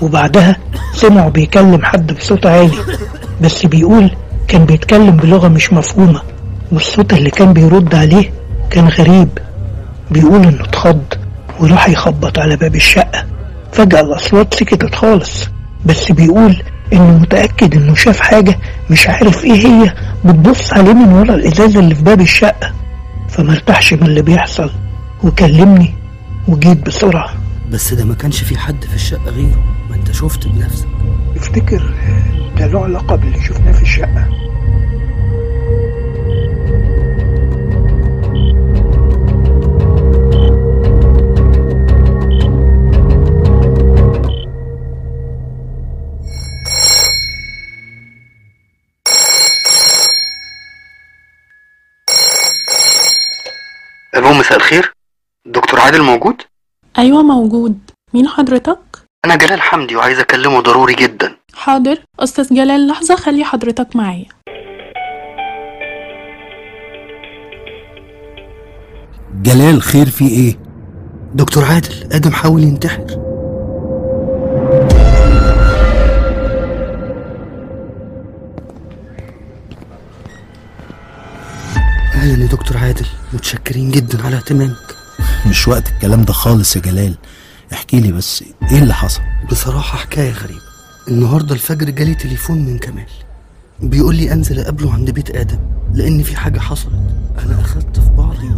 [0.03, 0.57] وبعدها
[0.95, 2.79] سمعه بيكلم حد بصوت عالي.
[3.43, 4.11] بس بيقول
[4.49, 6.23] كان بيتكلم بلغة مش مفهومة
[6.73, 8.33] والصوت اللي كان بيرد عليه
[8.71, 9.39] كان غريب.
[10.11, 11.03] بيقول إنه اتخض
[11.61, 13.25] وراح يخبط على باب الشقة.
[13.75, 15.49] فجأة الأصوات سكتت خالص
[15.87, 16.63] بس بيقول
[16.93, 18.59] إنه متأكد إنه شاف حاجة
[18.91, 19.95] مش عارف إيه هي
[20.25, 22.73] بتبص عليه من ورا الازاز اللي في باب الشقة.
[23.29, 24.71] فمرتاحش من اللي بيحصل
[25.25, 25.95] وكلمني
[26.49, 27.31] وجيت بسرعة.
[27.71, 30.87] بس ده ما كانش في حد في الشقة غيره ما أنت شفت بنفسك.
[31.37, 31.95] تفتكر
[32.59, 34.29] ده له علاقة باللي شفناه في الشقة.
[54.35, 54.93] ألو مساء الخير.
[55.47, 56.43] دكتور عادل موجود؟
[56.99, 57.79] أيوه موجود.
[58.15, 58.79] مين حضرتك؟
[59.25, 61.37] أنا جلال حمدي وعايز اكلمه ضروري جدا.
[61.55, 61.99] حاضر.
[62.21, 64.27] أستاذ جلال لحظة خلي حضرتك معايا.
[69.43, 70.59] جلال خير في إيه؟
[71.35, 73.34] دكتور عادل آدم حاول ينتحر.
[82.45, 84.97] يا دكتور عادل متشكرين جدا على اهتمامك.
[85.47, 87.15] مش وقت الكلام ده خالص يا جلال.
[87.73, 89.21] احكي لي بس إيه اللي حصل؟
[89.51, 90.61] بصراحة حكاية غريبة.
[91.09, 93.07] النهاردة الفجر جالي تليفون من كمال.
[93.83, 95.59] بيقول لي أنزل أقابله عند بيت آدم
[95.95, 96.93] لأن في حاجة حصلت.
[97.39, 98.51] أنا أخدت في بعضي.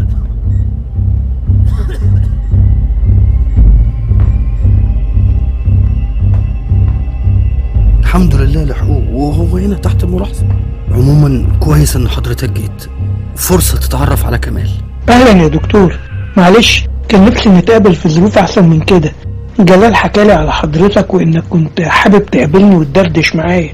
[8.00, 10.48] الحمد لله لحقوق وهو هنا تحت الملاحظة.
[10.90, 12.95] عموما كويس إن حضرتك جيت.
[13.36, 14.70] فرصة تتعرف على كمال.
[15.08, 15.98] أهلا يا دكتور.
[16.36, 19.12] معلش كان نفسي نتقابل في ظروف أحسن من كده.
[19.58, 23.72] جلال حكالي على حضرتك وإنك كنت حابب تقابلني وتدردش معايا.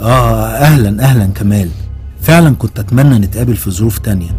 [0.00, 1.68] آه أهلا أهلا كمال.
[2.22, 4.30] فعلا كنت أتمنى نتقابل في ظروف تانية.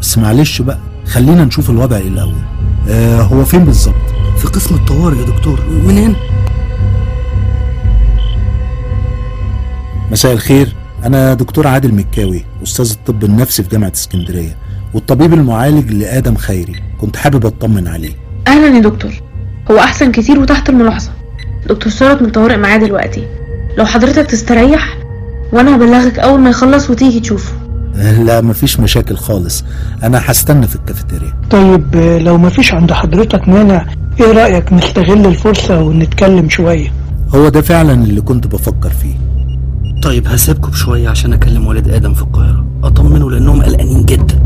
[0.00, 2.42] بس معلش بقى خلينا نشوف الوضع إيه الأول.
[2.88, 3.94] آه هو فين بالظبط؟
[4.38, 5.60] في قسم الطوارئ يا دكتور.
[5.86, 6.14] من هنا
[10.10, 10.74] مساء الخير.
[11.04, 14.56] أنا دكتور عادل مكاوي أستاذ الطب النفسي في جامعة اسكندرية
[14.94, 16.82] والطبيب المعالج لآدم خيري.
[17.00, 18.12] كنت حابب أطمن عليه.
[18.46, 19.12] أهلا يا دكتور.
[19.70, 21.10] هو أحسن كتير وتحت الملاحظة.
[21.68, 23.26] دكتور ثروت من طوارئ معاه دلوقتي.
[23.78, 24.98] لو حضرتك تستريح
[25.52, 27.52] وأنا هبلغك أول ما يخلص وتيجي تشوفه.
[28.24, 29.64] لا مفيش مشاكل خالص.
[30.02, 31.34] أنا هستنى في الكافيتيريا.
[31.50, 33.86] طيب لو مفيش عند حضرتك مانع
[34.20, 36.92] إيه رأيك نستغل الفرصة ونتكلم شوية؟
[37.34, 39.27] هو ده فعلا اللي كنت بفكر فيه.
[40.02, 42.64] طيب هسيبكم بشوية عشان أكلم والد آدم في القاهرة.
[42.84, 44.38] اطمنه لأنهم قلقانين جدا.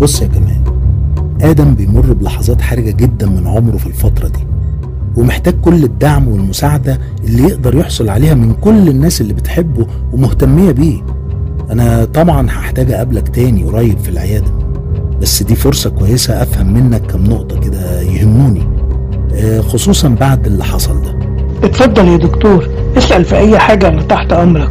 [0.00, 0.60] بص يا كمال
[1.40, 4.46] آدم بيمر بلحظات حرجة جدا من عمره في الفترة دي
[5.16, 11.02] ومحتاج كل الدعم والمساعدة اللي يقدر يحصل عليها من كل الناس اللي بتحبه ومهتمية بيه.
[11.70, 14.50] أنا طبعا هحتاج أقابلك تاني قريب في العيادة
[15.22, 18.75] بس دي فرصة كويسة أفهم منك كم نقطة كده يهموني.
[19.68, 21.16] خصوصا بعد اللي حصل ده.
[21.68, 22.68] اتفضل يا دكتور
[22.98, 24.70] اسأل في أي حاجة أنا تحت أمرك.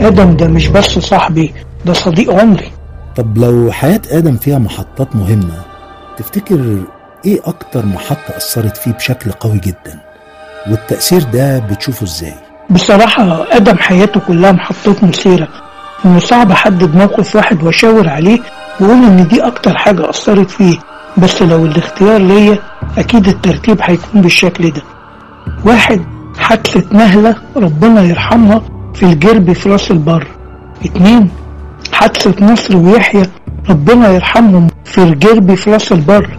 [0.00, 1.54] آدم ده مش بس صاحبي
[1.86, 2.70] ده صديق عمري.
[3.16, 5.62] طب لو حياة آدم فيها محطات مهمة
[6.18, 6.76] تفتكر
[7.24, 9.98] إيه أكتر محطة أثرت فيه بشكل قوي جدا؟
[10.70, 12.34] والتأثير ده بتشوفه إزاي؟
[12.70, 15.48] بصراحة آدم حياته كلها محطات مثيرة
[16.04, 18.38] إنه صعب احدد موقف واحد وأشاور عليه
[18.80, 20.78] واقول إن دي أكتر حاجة أثرت فيه.
[21.18, 22.58] بس لو الاختيار ليا
[22.98, 24.82] أكيد الترتيب هيكون بالشكل ده.
[25.64, 26.00] واحد
[26.38, 28.62] حادثة نهلة ربنا يرحمها
[28.94, 30.26] في الجرب في راس البر.
[30.84, 31.28] اتنين
[31.92, 33.22] حادثة نصر ويحيى
[33.70, 36.36] ربنا يرحمهم في الجرب في راس البر.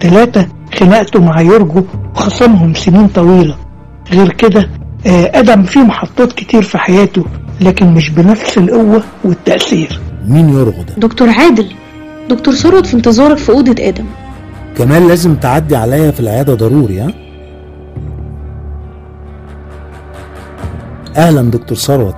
[0.00, 0.46] تلاتة
[0.78, 3.56] خناقته مع يرجو وخصمهم سنين طويلة.
[4.12, 4.68] غير كده
[5.06, 7.24] آه، أدم فيه محطات كتير في حياته
[7.60, 10.00] لكن مش بنفس القوة والتأثير.
[10.28, 11.66] مين يرغو ده؟ دكتور عادل.
[12.34, 14.06] دكتور ثروت في انتظارك في أوضة آدم.
[14.76, 17.12] كمان لازم تعدي عليا في العيادة ضروري ها؟
[21.16, 22.16] أهلا دكتور ثروت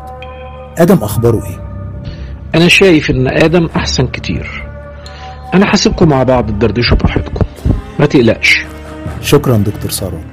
[0.79, 1.65] آدم أخباره إيه؟
[2.55, 4.65] أنا شايف إن آدم أحسن كتير.
[5.55, 7.45] أنا حاسبكم مع بعض تدردشوا براحتكم.
[7.99, 8.65] ما تقلقش.
[9.21, 10.25] شكرا دكتور ثروت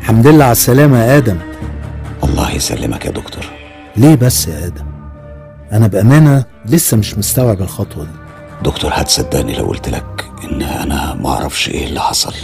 [0.00, 1.36] الحمد لله على السلامة يا آدم.
[2.24, 3.44] الله يسلمك يا دكتور.
[3.96, 4.84] ليه بس يا آدم؟
[5.72, 8.10] أنا بأمانة لسه مش مستوعب الخطوة دي.
[8.62, 12.34] دكتور هتصدقني لو قلت لك إن أنا ما أعرفش إيه اللي حصل.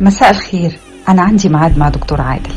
[0.00, 0.78] مساء الخير.
[1.08, 2.50] أنا عندي ميعاد مع دكتور عادل.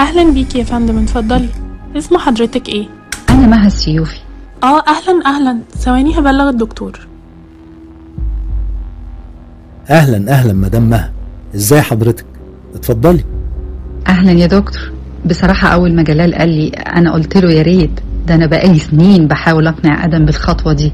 [0.00, 1.48] أهلا بيكي يا فندم اتفضلي.
[1.96, 2.86] اسم حضرتك إيه؟
[3.30, 4.18] أنا مها السيوفي.
[4.62, 5.58] آه أهلا أهلا.
[5.78, 7.08] ثواني هبلغ الدكتور.
[9.90, 11.12] أهلا أهلا مدام مها.
[11.54, 12.26] إزاي حضرتك؟
[12.74, 13.24] اتفضلي.
[14.08, 14.92] أهلا يا دكتور.
[15.26, 19.26] بصراحة أول ما جلال قال لي أنا قلت له يا ريت ده أنا بقالي سنين
[19.26, 20.92] بحاول أقنع آدم بالخطوة دي.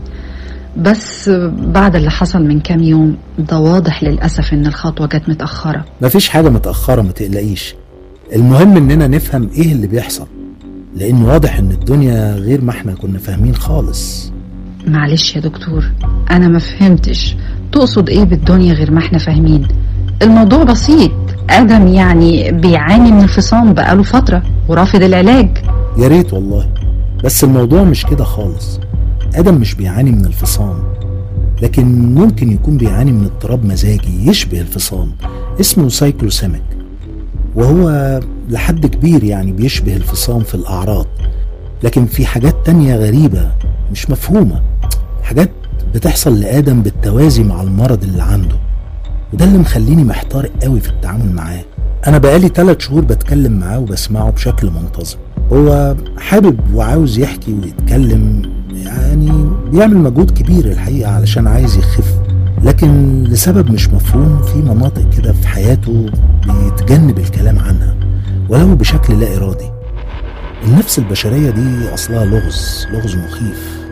[0.78, 5.84] بس بعد اللي حصل من كام يوم ده واضح للأسف إن الخطوة جت متأخرة.
[6.02, 7.74] مفيش حاجة متأخرة ما تقلقيش.
[8.36, 10.26] المهم إننا نفهم إيه اللي بيحصل
[10.96, 14.32] لأن واضح إن الدنيا غير ما إحنا كنا فاهمين خالص.
[14.86, 15.84] معلش يا دكتور
[16.30, 17.36] أنا ما فهمتش.
[17.72, 19.68] تقصد إيه بالدنيا غير ما إحنا فاهمين؟
[20.22, 21.10] الموضوع بسيط.
[21.50, 25.58] آدم يعني بيعاني من الفصام بقاله فترة ورافض العلاج.
[25.98, 26.68] يا ريت والله
[27.24, 28.80] بس الموضوع مش كده خالص.
[29.36, 30.78] آدم مش بيعاني من الفصام
[31.62, 35.12] لكن ممكن يكون بيعاني من اضطراب مزاجي يشبه الفصام
[35.60, 36.62] اسمه سايكلوسيميك
[37.54, 38.20] وهو
[38.50, 41.06] لحد كبير يعني بيشبه الفصام في الأعراض
[41.82, 43.52] لكن في حاجات تانية غريبة
[43.92, 44.62] مش مفهومة
[45.22, 45.50] حاجات
[45.94, 48.56] بتحصل لآدم بالتوازي مع المرض اللي عنده
[49.32, 51.64] وده اللي مخليني محتار قوي في التعامل معاه.
[52.06, 55.16] أنا بقالي ثلاث شهور بتكلم معاه وبسمعه بشكل منتظم
[55.52, 58.42] هو حابب وعاوز يحكي ويتكلم
[58.84, 62.14] يعني بيعمل مجهود كبير الحقيقة علشان عايز يخف
[62.64, 66.06] لكن لسبب مش مفهوم في مناطق كده في حياته
[66.46, 67.96] بيتجنب الكلام عنها
[68.48, 69.70] ولو بشكل لا إرادي.
[70.66, 73.86] النفس البشرية دي أصلها لغز لغز مخيف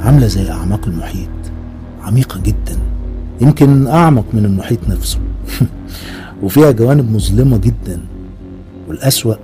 [0.00, 1.28] عاملة زي أعماق المحيط
[2.02, 2.78] عميقة جدا
[3.40, 5.18] يمكن أعمق من المحيط نفسه.
[6.42, 8.00] وفيها جوانب مظلمة جدا
[8.88, 9.34] والأسوأ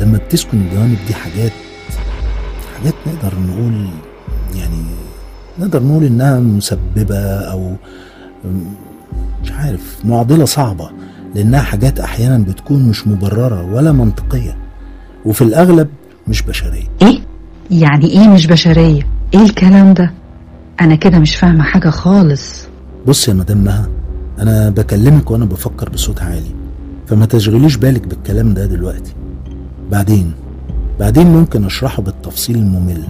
[0.00, 1.52] لما بتسكن الجوانب دي حاجات
[2.82, 3.86] حاجات نقدر نقول
[4.54, 4.82] يعني
[5.58, 7.74] نقدر نقول إنها مسببة أو
[9.42, 10.90] مش عارف معضلة صعبة
[11.34, 14.56] لأنها حاجات أحيانا بتكون مش مبررة ولا منطقية
[15.24, 15.88] وفي الأغلب
[16.28, 16.84] مش بشرية.
[17.02, 17.18] إيه؟
[17.70, 20.12] يعني إيه مش بشرية؟ إيه الكلام ده؟
[20.80, 22.66] أنا كده مش فاهمة حاجة خالص.
[23.06, 23.88] بص يا مدام مها
[24.38, 26.54] أنا بكلمك وأنا بفكر بصوت عالي
[27.06, 29.12] فما تشغليش بالك بالكلام ده دلوقتي.
[29.90, 30.32] بعدين
[31.02, 33.02] بعدين ممكن أشرحه بالتفصيل الممل.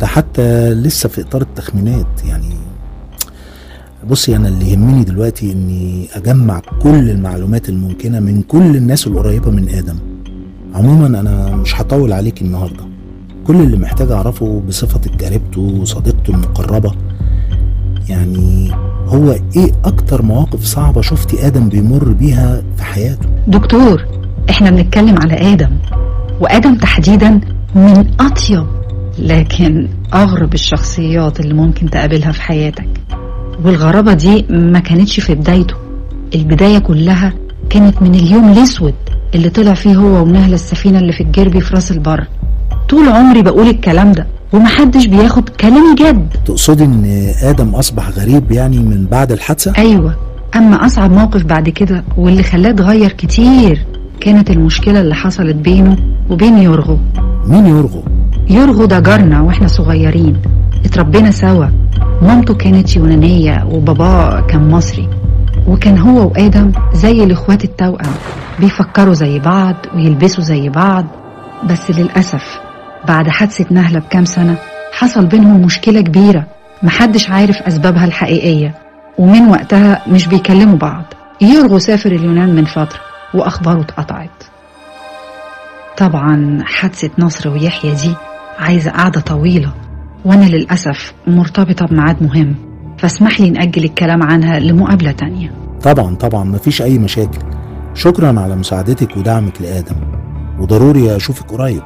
[0.00, 2.54] ده حتى لسه في إطار التخمينات يعني
[4.10, 9.68] بصي أنا اللي يهمني دلوقتي إني أجمع كل المعلومات الممكنة من كل الناس القريبة من
[9.68, 9.96] آدم.
[10.74, 12.84] عموما أنا مش هطول عليك النهاردة.
[13.46, 16.94] كل اللي محتاج أعرفه بصفتك قريبته وصديقته المقربة.
[18.08, 18.70] يعني
[19.06, 24.04] هو إيه أكتر مواقف صعبة شفتي آدم بيمر بيها في حياته؟ دكتور
[24.50, 25.70] إحنا بنتكلم على آدم.
[26.40, 27.40] وآدم تحديدا
[27.74, 28.66] من أطيب
[29.18, 32.88] لكن أغرب الشخصيات اللي ممكن تقابلها في حياتك.
[33.64, 35.74] والغرابة دي ما كانتش في بدايته.
[36.34, 37.32] البداية كلها
[37.70, 38.94] كانت من اليوم الأسود
[39.34, 42.24] اللي طلع فيه هو ونهلة السفينة اللي في الجربي في راس البر.
[42.88, 46.28] طول عمري بقول الكلام ده ومحدش بياخد كلامي جد.
[46.46, 50.16] تقصدي إن آدم أصبح غريب يعني من بعد الحادثة؟ أيوه
[50.56, 53.86] أما أصعب موقف بعد كده واللي خلاه اتغير كتير
[54.24, 55.96] كانت المشكلة اللي حصلت بينه
[56.30, 56.98] وبين يورغو.
[57.46, 58.02] مين يرغو؟
[58.50, 60.42] يورغو ده جارنا وإحنا صغيرين.
[60.84, 61.66] اتربينا سوا.
[62.22, 65.08] مامته كانت يونانية وباباه كان مصري.
[65.68, 68.14] وكان هو وآدم زي الإخوات التوأم.
[68.60, 71.04] بيفكروا زي بعض ويلبسوا زي بعض.
[71.70, 72.60] بس للأسف
[73.08, 74.56] بعد حادثة نهلة بكام سنة
[74.92, 76.46] حصل بينهم مشكلة كبيرة.
[76.82, 78.74] محدش عارف أسبابها الحقيقية.
[79.18, 81.04] ومن وقتها مش بيكلموا بعض.
[81.40, 83.13] يورغو سافر اليونان من فترة.
[83.34, 84.44] وأخباره اتقطعت
[85.98, 88.14] طبعا حادثة نصر ويحيى دي
[88.58, 89.72] عايزة قعدة طويلة
[90.24, 92.54] وأنا للأسف مرتبطة بميعاد مهم
[92.98, 95.50] فاسمح لي نأجل الكلام عنها لمقابلة تانية.
[95.82, 97.38] طبعا طبعا مفيش أي مشاكل.
[97.94, 99.96] شكرا على مساعدتك ودعمك لآدم
[100.58, 101.82] وضروري أشوفك قريب.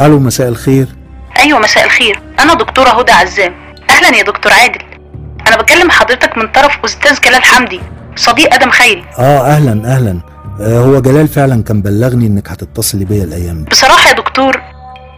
[0.00, 0.86] ألو مساء الخير.
[1.38, 2.22] أيوه مساء الخير.
[2.40, 3.54] أنا دكتورة هدى عزام.
[3.90, 4.80] أهلا يا دكتور عادل.
[5.46, 7.80] أنا بكلم حضرتك من طرف أستاذ جلال حمدي
[8.16, 9.04] صديق آدم خيري.
[9.18, 10.20] آه أهلا أهلا.
[10.60, 13.70] آه هو جلال فعلا كان بلغني إنك هتتصلي بيا الأيام دي.
[13.70, 14.62] بصراحة يا دكتور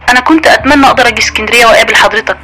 [0.09, 2.37] أنا كنت أتمنى أقدر أجي اسكندرية وأقابل حضرتك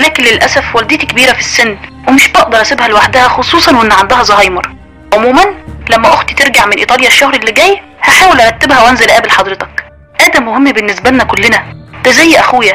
[0.00, 1.76] لكن للأسف والدتي كبيرة في السن
[2.08, 4.70] ومش بقدر أسيبها لوحدها خصوصا وإن عندها زهايمر.
[5.14, 5.44] عموما
[5.90, 9.84] لما أختي ترجع من إيطاليا الشهر اللي جاي هحاول أرتبها وأنزل أقابل حضرتك.
[10.20, 11.79] آدم مهم بالنسبة لنا كلنا.
[12.04, 12.74] ده زي أخويا.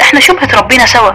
[0.00, 1.10] إحنا شبه اتربينا سوا.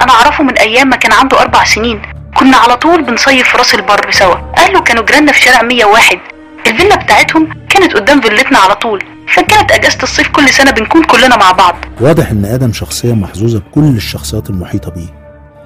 [0.00, 2.02] أنا أعرفه من أيام ما كان عنده أربع سنين.
[2.36, 4.36] كنا على طول بنصيف في راس البر سوا.
[4.58, 6.18] أهله كانوا جيراننا في شارع 101
[6.66, 9.04] الفيلا بتاعتهم كانت قدام فيلتنا على طول.
[9.34, 11.76] فكانت أجازة الصيف كل سنة بنكون كلنا مع بعض.
[12.00, 15.08] واضح إن آدم شخصية محظوظة بكل الشخصيات المحيطة بيه.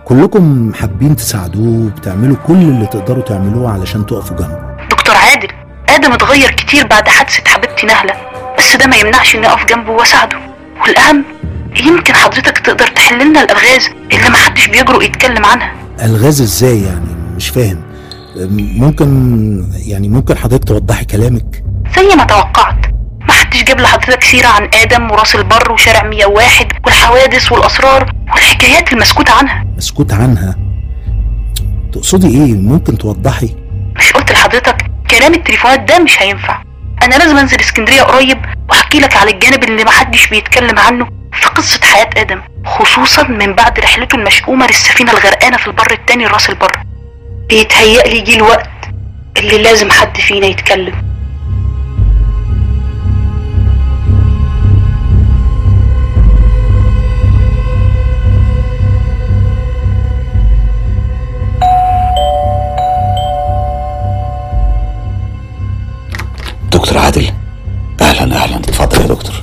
[0.04, 4.76] كلكم حابين تساعدوه وبتعملوا كل اللي تقدروا تعملوه علشان تقفوا جنبه.
[4.90, 5.48] دكتور عادل
[5.90, 8.14] آدم اتغير كتير بعد حادثة حبيبتي نهلة.
[8.58, 10.38] بس ده ما يمنعش إني أقف جنبه وأساعده.
[10.82, 11.24] والأهم
[11.76, 15.72] يمكن حضرتك تقدر تحل لنا الألغاز اللي محدش بيجرؤ يتكلم عنها.
[16.02, 17.06] ألغاز إزاي يعني؟
[17.36, 17.82] مش فاهم.
[18.78, 19.08] ممكن
[19.86, 21.64] يعني ممكن حضرتك توضحي كلامك؟
[21.96, 22.86] زي ما توقعت.
[23.28, 29.64] محدش جاب لحضرتك سيرة عن آدم وراس البر وشارع 101 والحوادث والأسرار والحكايات المسكوت عنها.
[29.76, 30.56] مسكوت عنها؟
[31.92, 33.54] تقصدي إيه؟ ممكن توضحي؟
[33.96, 34.76] مش قلت لحضرتك
[35.10, 36.62] كلام التليفونات ده مش هينفع.
[37.02, 38.38] أنا لازم أنزل اسكندرية قريب
[38.70, 41.08] وأحكي لك على الجانب اللي محدش بيتكلم عنه.
[41.36, 46.50] في قصة حياة آدم خصوصا من بعد رحلته المشؤومة للسفينة الغرقانة في البر التاني لراس
[46.50, 46.72] البر.
[47.48, 48.70] بيتهيألي جه الوقت
[49.38, 51.06] اللي لازم حد فينا يتكلم.
[66.72, 67.30] دكتور عادل
[68.00, 68.56] أهلا أهلا.
[68.56, 69.35] اتفضل يا دكتور.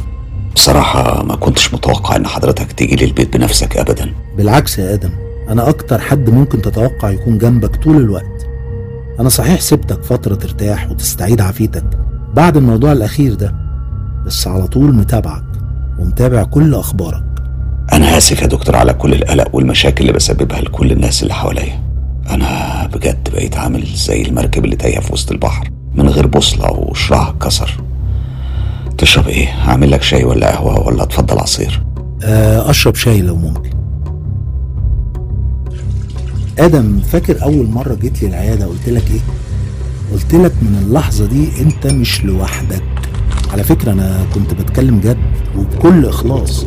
[0.55, 4.13] بصراحة ما كنتش متوقع إن حضرتك تيجي لي البيت بنفسك ابدا.
[4.37, 5.09] بالعكس يا آدم
[5.49, 8.47] أنا أكتر حد ممكن تتوقع يكون جنبك طول الوقت.
[9.19, 11.85] أنا صحيح سبتك فترة ترتاح وتستعيد عافيتك
[12.33, 13.55] بعد الموضوع الأخير ده
[14.25, 15.43] بس على طول متابعك
[15.99, 17.23] ومتابع كل أخبارك.
[17.93, 21.79] أنا أنا آسف يا دكتور على كل القلق والمشاكل اللي بسببها لكل الناس اللي حواليا.
[22.29, 27.29] أنا بجد بقيت عامل زي المركب اللي تايهة في وسط البحر من غير بوصلة وشراعها
[27.29, 27.77] اتكسر
[28.97, 31.83] تشرب إيه؟ أعمل لك شاي ولا قهوة ولا اتفضل عصير.
[32.23, 33.69] آه، أشرب شاي لو ممكن.
[36.59, 39.19] آدم فاكر أول مرة جيت لي العياده قلت لك إيه؟
[40.13, 42.83] قلت لك من اللحظة دي أنت مش لوحدك.
[43.53, 45.17] على فكرة أنا كنت بتكلم جد
[45.57, 46.65] وبكل إخلاص.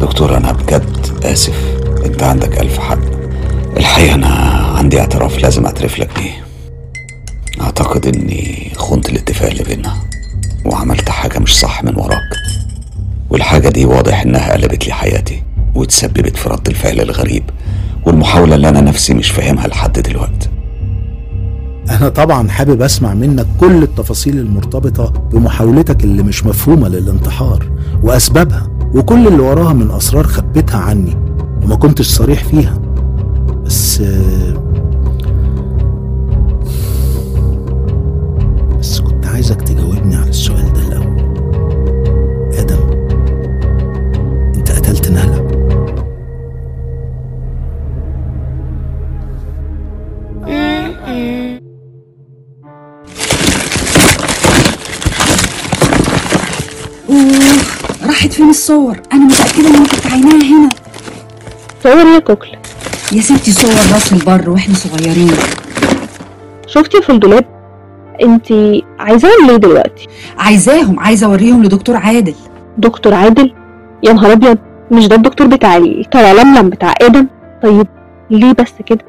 [0.00, 1.74] دكتور أنا بجد آسف.
[2.06, 2.98] أنت عندك ألف حق.
[3.76, 4.43] الحقيقة أنا
[4.84, 6.44] عندي اعتراف لازم اعترف لك بيه.
[7.60, 9.92] اعتقد اني خنت الاتفاق اللي بينا
[10.64, 12.30] وعملت حاجة مش صح من وراك.
[13.30, 15.42] والحاجة دي واضح انها قلبت لي حياتي
[15.74, 17.42] وتسببت في رد الفعل الغريب
[18.06, 20.48] والمحاولة اللي أنا نفسي مش فاهمها لحد دلوقتي.
[21.90, 27.70] أنا طبعا حابب أسمع منك كل التفاصيل المرتبطة بمحاولتك اللي مش مفهومة للانتحار
[28.02, 31.16] وأسبابها وكل اللي وراها من أسرار خبيتها عني
[31.62, 32.83] وما كنتش صريح فيها.
[33.64, 34.02] بس
[38.78, 41.18] بس كنت عايزك تجاوبني على السؤال ده الأول.
[42.58, 42.78] آدم
[44.54, 45.44] أنت قتلت نهلة.
[57.08, 60.68] أوه راحت فين الصور؟ أنا متأكدة ان كنت عيناها هنا.
[61.82, 62.63] صور يا كوكلا
[63.12, 65.32] يا ستي صور راس البر وإحنا صغيرين.
[66.66, 67.44] شفتي في الدولاب
[68.22, 70.06] انتي عايزاهم ليه دلوقتي؟
[70.38, 72.34] عايزاهم عايزة اوريهم لدكتور عادل.
[72.78, 73.52] دكتور عادل؟
[74.02, 74.58] يا نهار ابيض
[74.90, 77.26] مش ده الدكتور بتاع التلالملم بتاع آدم؟
[77.62, 77.86] طيب
[78.30, 79.04] ليه بس كده؟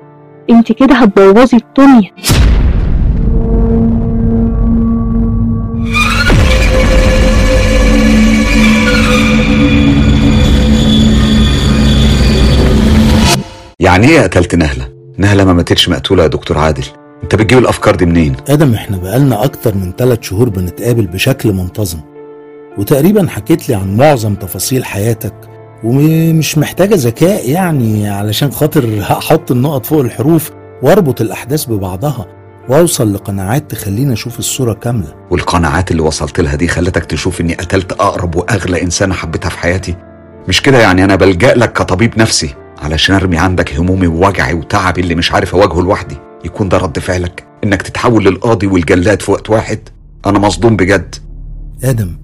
[0.49, 2.11] انتي كده هتبوظي الدنيا.
[13.80, 16.84] يعني إيه قتلت نهلة؟ نهلة ما ماتتش مقتولة يا دكتور عادل.
[17.23, 21.99] انت بتجيب الأفكار دي منين؟ آدم إحنا بقالنا أكتر من ثلاث شهور بنتقابل بشكل منتظم
[22.78, 25.34] وتقريبا حكيت لي عن معظم تفاصيل حياتك
[25.84, 30.51] ومش محتاجة ذكاء يعني علشان خاطر أحط النقط فوق الحروف
[30.84, 32.26] وأربط الأحداث ببعضها
[32.69, 35.15] وأوصل لقناعات تخليني أشوف الصورة كاملة.
[35.32, 39.95] والقناعات اللي وصلت لها دي خلتك تشوف إني قتلت أقرب وأغلى إنسانة حبيتها في حياتي؟
[40.47, 45.15] مش كده يعني أنا بلجأ لك كطبيب نفسي؟ علشان ارمي عندك همومي ووجعي وتعبي اللي
[45.15, 46.17] مش عارف اواجهه لوحدي.
[46.45, 49.80] يكون ده رد فعلك؟ انك تتحول للقاضي والجلاد في وقت واحد؟
[50.26, 51.15] أنا مصدوم بجد.
[51.84, 52.17] آدم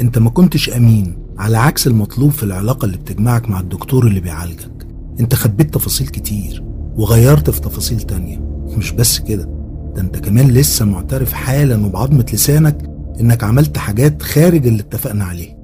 [0.00, 4.86] انت ما كنتش أمين على عكس المطلوب في العلاقة اللي بتجمعك مع الدكتور اللي بيعالجك.
[5.20, 6.64] انت خبيت تفاصيل كتير
[6.96, 8.38] وغيرت في تفاصيل تانية.
[8.76, 9.48] مش بس كده
[9.94, 12.90] ده انت كمان لسه معترف حالا وبعظمة لسانك
[13.20, 15.56] انك عملت حاجات خارج اللي اتفقنا عليه.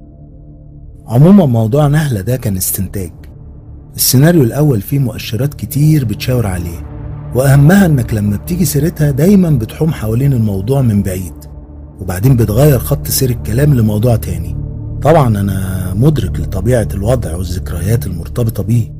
[1.07, 3.11] عموما موضوع نهلة ده كان استنتاج.
[3.95, 6.89] السيناريو الأول فيه مؤشرات كتير بتشاور عليه
[7.35, 11.33] وأهمها إنك لما بتيجي سيرتها دايما بتحوم حوالين الموضوع من بعيد
[11.99, 14.55] وبعدين بتغير خط سير الكلام لموضوع تاني.
[15.01, 18.91] طبعا أنا مدرك لطبيعة الوضع والذكريات المرتبطة بيه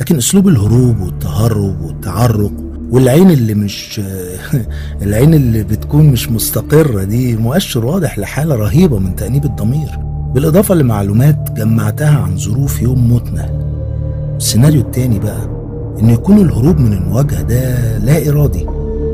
[0.00, 2.52] لكن أسلوب الهروب والتهرب والتعرق
[2.90, 4.00] والعين اللي مش
[5.02, 9.98] العين اللي بتكون مش مستقرة دي مؤشر واضح لحالة رهيبة من تأنيب الضمير.
[10.34, 13.67] بالإضافة لمعلومات جمعتها عن ظروف يوم موت نهل
[14.38, 15.44] السيناريو التاني بقى
[16.00, 18.64] إنه يكون الهروب من المواجهة ده لا إرادي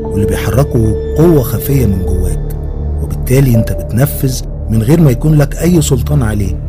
[0.03, 2.55] واللي بيحركه قوة خفية من جواك
[3.03, 6.59] وبالتالي أنت بتنفذ من غير ما يكون لك أي سلطان عليه.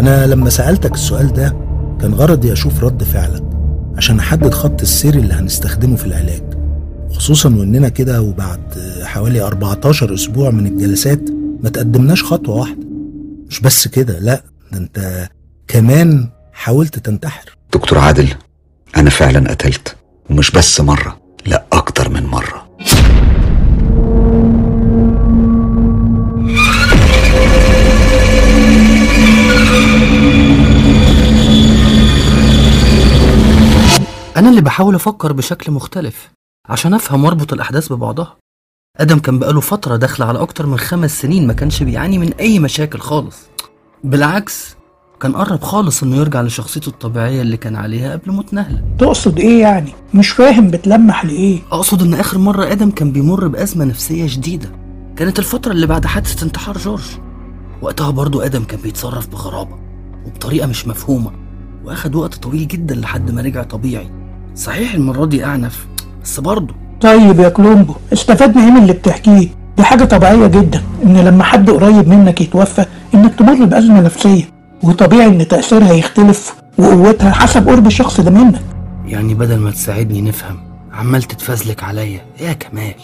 [0.00, 1.56] أنا لما سألتك السؤال ده
[2.00, 3.42] كان غرضي أشوف رد فعلك
[3.96, 6.42] عشان أحدد خط السير اللي هنستخدمه في العلاج.
[7.12, 8.60] خصوصا وإننا كده وبعد
[9.02, 11.20] حوالي 14 أسبوع من الجلسات
[11.62, 12.86] ما تقدمناش خطوة واحدة.
[13.48, 14.42] مش بس كده لا
[14.72, 15.28] ده أنت
[15.68, 17.56] كمان حاولت تنتحر.
[17.74, 18.34] دكتور عادل
[18.96, 19.96] أنا فعلا قتلت
[20.30, 22.62] ومش بس مرة لا أكتر من مرة.
[34.36, 36.30] أنا اللي بحاول أفكر بشكل مختلف
[36.68, 38.36] عشان أفهم وأربط الأحداث ببعضها.
[38.96, 42.58] آدم كان بقاله فترة داخلة على أكتر من خمس سنين ما كانش بيعاني من أي
[42.58, 43.36] مشاكل خالص.
[44.04, 44.76] بالعكس
[45.22, 48.82] كان قرب خالص إنه يرجع لشخصيته الطبيعية اللي كان عليها قبل موت نهلة.
[48.98, 53.84] تقصد إيه يعني؟ مش فاهم بتلمح لإيه؟ أقصد إن آخر مرة آدم كان بيمر بأزمة
[53.84, 54.68] نفسية شديدة.
[55.16, 57.02] كانت الفترة اللي بعد حادثة انتحار جورج.
[57.82, 59.76] وقتها برضو آدم كان بيتصرف بغرابة
[60.26, 61.30] وبطريقة مش مفهومة
[61.84, 64.10] وأخد وقت طويل جدا لحد ما رجع طبيعي.
[64.54, 65.86] صحيح المرة دي أعنف
[66.24, 71.16] بس برضه طيب يا كولومبو استفدنا إيه من اللي بتحكيه؟ دي حاجة طبيعية جدا إن
[71.16, 74.61] لما حد قريب منك يتوفى إنك تمر بأزمة نفسية.
[74.82, 78.60] وطبيعي إن تأثيرها يختلف وقوتها حسب قرب الشخص ده منك.
[79.06, 80.56] يعني بدل ما تساعدني نفهم
[80.92, 82.20] عمال تتفزلك عليا.
[82.40, 82.94] إيه يا كمال؟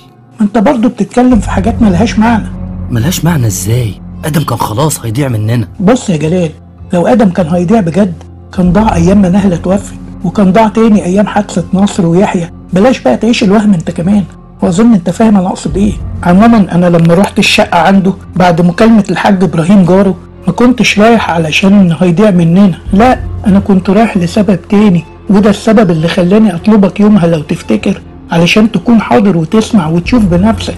[0.40, 2.48] ما أنت برضه بتتكلم في حاجات ملهاش معنى.
[2.90, 5.68] ملهاش معنى إزاي؟ آدم كان خلاص هيضيع مننا.
[5.80, 6.50] بص يا جلال
[6.92, 8.14] لو آدم كان هيضيع بجد
[8.56, 12.50] كان ضاع أيام ما نهلة توفت وكان ضاع تاني أيام حادثة نصر ويحيى.
[12.72, 14.24] بلاش بقى تعيش الوهم أنت كمان.
[14.62, 15.92] وأظن أنت فاهم أنا أقصد إيه.
[16.22, 20.16] عموما أنا لما رحت الشقة عنده بعد مكالمة الحاج إبراهيم جاره
[20.48, 22.78] ما كنتش رايح علشان هيضيع مننا.
[22.92, 28.72] لا أنا كنت رايح لسبب تاني وده السبب اللي خلاني أطلبك يومها لو تفتكر علشان
[28.72, 30.74] تكون حاضر وتسمع وتشوف بنفسك.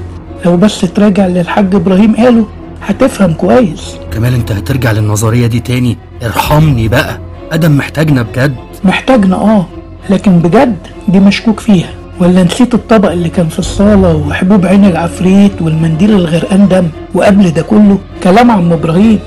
[0.47, 2.47] لو بس تراجع اللي الحاج إبراهيم قاله
[2.87, 3.97] هتفهم كويس.
[4.13, 7.19] كمال أنت هترجع للنظرية دي تاني؟ ارحمني بقى.
[7.53, 8.55] آدم محتاجنا بجد.
[8.85, 9.67] محتاجنا آه
[10.11, 10.77] لكن بجد
[11.09, 11.91] دي مشكوك فيها.
[12.21, 17.63] ولا نسيت الطبق اللي كان في الصالة وحبوب عين العفريت والمنديل الغرقان دم؟ وقبل ده
[17.63, 19.19] كله كلام عم إبراهيم.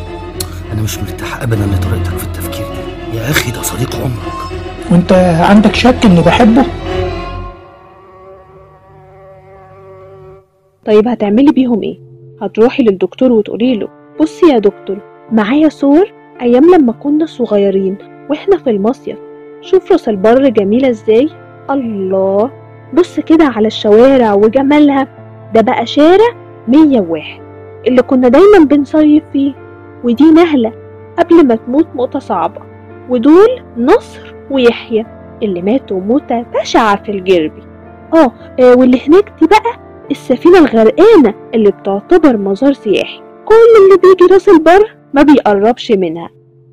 [0.73, 3.17] أنا مش مرتاح ابدا لطريقتك في التفكير دي.
[3.17, 4.61] يا أخي ده صديق عمرك.
[4.91, 5.13] وأنت
[5.49, 6.65] عندك شك اني بحبه؟
[10.85, 11.99] طيب هتعملي بيهم إيه؟
[12.41, 13.87] هتروحي للدكتور وتقولي له
[14.21, 14.97] بصي يا دكتور
[15.31, 16.11] معايا صور
[16.41, 17.97] أيام لما كنا صغيرين
[18.29, 19.17] وإحنا في المصيف.
[19.61, 21.29] شوف رأس البر جميلة إزاي؟
[21.69, 22.51] الله!
[22.93, 25.07] بص كده على الشوارع وجمالها.
[25.53, 26.35] ده بقى شارع
[26.67, 27.41] 101
[27.87, 29.62] اللي كنا دايما بنصيف فيه.
[30.03, 30.73] ودي نهلة
[31.19, 32.61] قبل ما تموت موتة صعبة.
[33.09, 35.05] ودول نصر ويحيى
[35.43, 37.63] اللي ماتوا موتة بشعة في الجربي.
[38.13, 39.79] آه آه، واللي هناك دي بقى
[40.11, 43.19] السفينة الغرقانة اللي بتعتبر مزار سياحي.
[43.45, 46.29] كل اللي بيجي راس البر ما بيقربش منها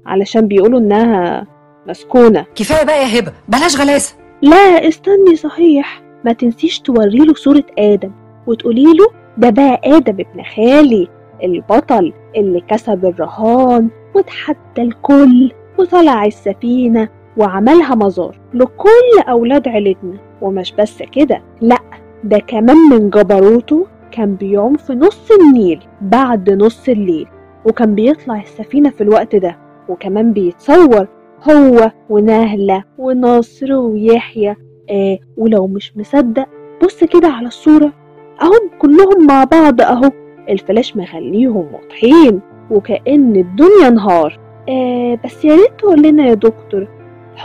[0.06, 1.46] علشان بيقولوا إنها
[1.88, 2.46] مسكونة.
[2.54, 4.14] كفاية بقى يا هبة بلاش غلاسة.
[4.42, 6.02] لا استني صحيح.
[6.24, 8.10] ما تنسيش توريله صورة آدم
[8.46, 9.06] وتقوليله
[9.38, 11.08] ده بقى آدم ابن خالي.
[11.42, 20.18] البطل اللي كسب الرهان وتحدى الكل وطلع السفينة وعملها مزار لكل أولاد عيلتنا.
[20.42, 21.78] ومش بس كده لأ
[22.24, 27.26] ده كمان من جبروته كان بيعوم في نص النيل بعد نص الليل
[27.64, 29.58] وكان بيطلع السفينة في الوقت ده.
[29.88, 31.06] وكمان بيتصور
[31.50, 34.56] هو ونهلة ونصر ويحيى.
[34.90, 36.48] آه ولو مش مصدق
[36.82, 37.92] بص كده على الصورة.
[38.42, 40.10] أهم كلهم مع بعض أهو.
[40.48, 44.38] الفلاش مخليهم واضحين وكأن الدنيا نهار.
[44.68, 46.88] آه بس يا ريت تقول لنا يا دكتور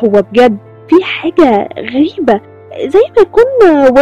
[0.03, 0.57] هو بجد
[0.89, 2.41] في حاجة غريبة
[2.85, 3.43] زي ما يكون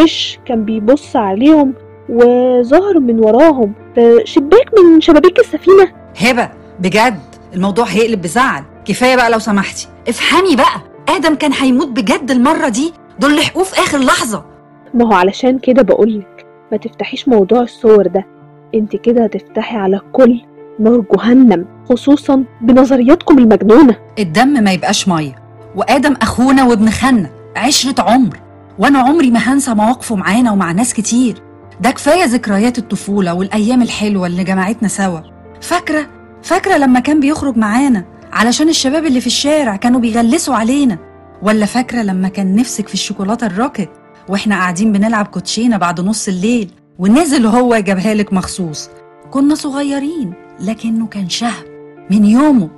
[0.02, 1.74] وش كان بيبص عليهم
[2.10, 3.74] وظهر من وراهم.
[3.96, 5.92] في شباك من شبابيك السفينة.
[6.22, 7.20] هبة بجد
[7.54, 8.64] الموضوع هيقلب بزعل.
[8.86, 9.88] كفاية بقى لو سمحتي.
[10.08, 10.82] افهمي بقى
[11.16, 12.94] آدم كان هيموت بجد المرة دي.
[13.20, 14.46] دول لحقوه في آخر لحظة.
[14.94, 18.26] ما هو علشان كده بقولك ما تفتحيش موضوع الصور ده.
[18.76, 20.42] انت كده هتفتحي على الكل
[20.80, 23.96] نار جهنم خصوصا بنظرياتكم المجنونة.
[24.20, 25.36] الدم ما يبقاش مية.
[25.76, 28.40] وآدم أخونا وابن خالنا عشرة عمر.
[28.80, 31.36] وأنا عمري ما هنسى مواقفه معانا ومع ناس كتير.
[31.82, 35.20] ده كفاية ذكريات الطفولة والأيام الحلوة اللي جمعتنا سوا.
[35.62, 36.08] فاكرة؟
[36.44, 40.98] فاكرة لما كان بيخرج معانا علشان الشباب اللي في الشارع كانوا بيغلسوا علينا؟
[41.42, 43.90] ولا فاكرة لما كان نفسك في الشوكولاتة الروكت
[44.30, 48.90] وإحنا قاعدين بنلعب كوتشينة بعد نص الليل؟ ونزل هو جابها لك مخصوص.
[49.32, 51.64] كنا صغيرين لكنه كان شهم
[52.12, 52.70] من يومه.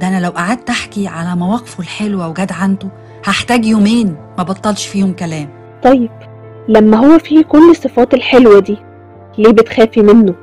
[0.00, 2.88] ده أنا لو قعدت أحكي على مواقفه الحلوة وجدعنته
[3.24, 5.48] هحتاج يومين ما بطلش فيهم كلام.
[5.82, 6.10] طيب
[6.68, 8.76] لما هو فيه كل الصفات الحلوة دي
[9.38, 10.34] ليه بتخافي منه؟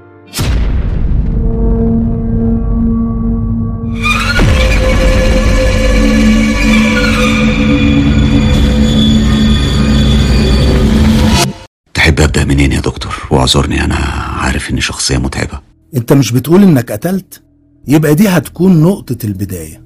[12.03, 13.95] تحب أبدأ منين يا دكتور؟ واعذرني أنا
[14.38, 15.59] عارف إني شخصية متعبة.
[15.95, 17.41] أنت مش بتقول إنك قتلت؟
[17.88, 19.84] يبقى دي هتكون نقطة البداية.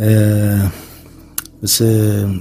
[0.00, 0.68] آه
[1.62, 2.34] بس آه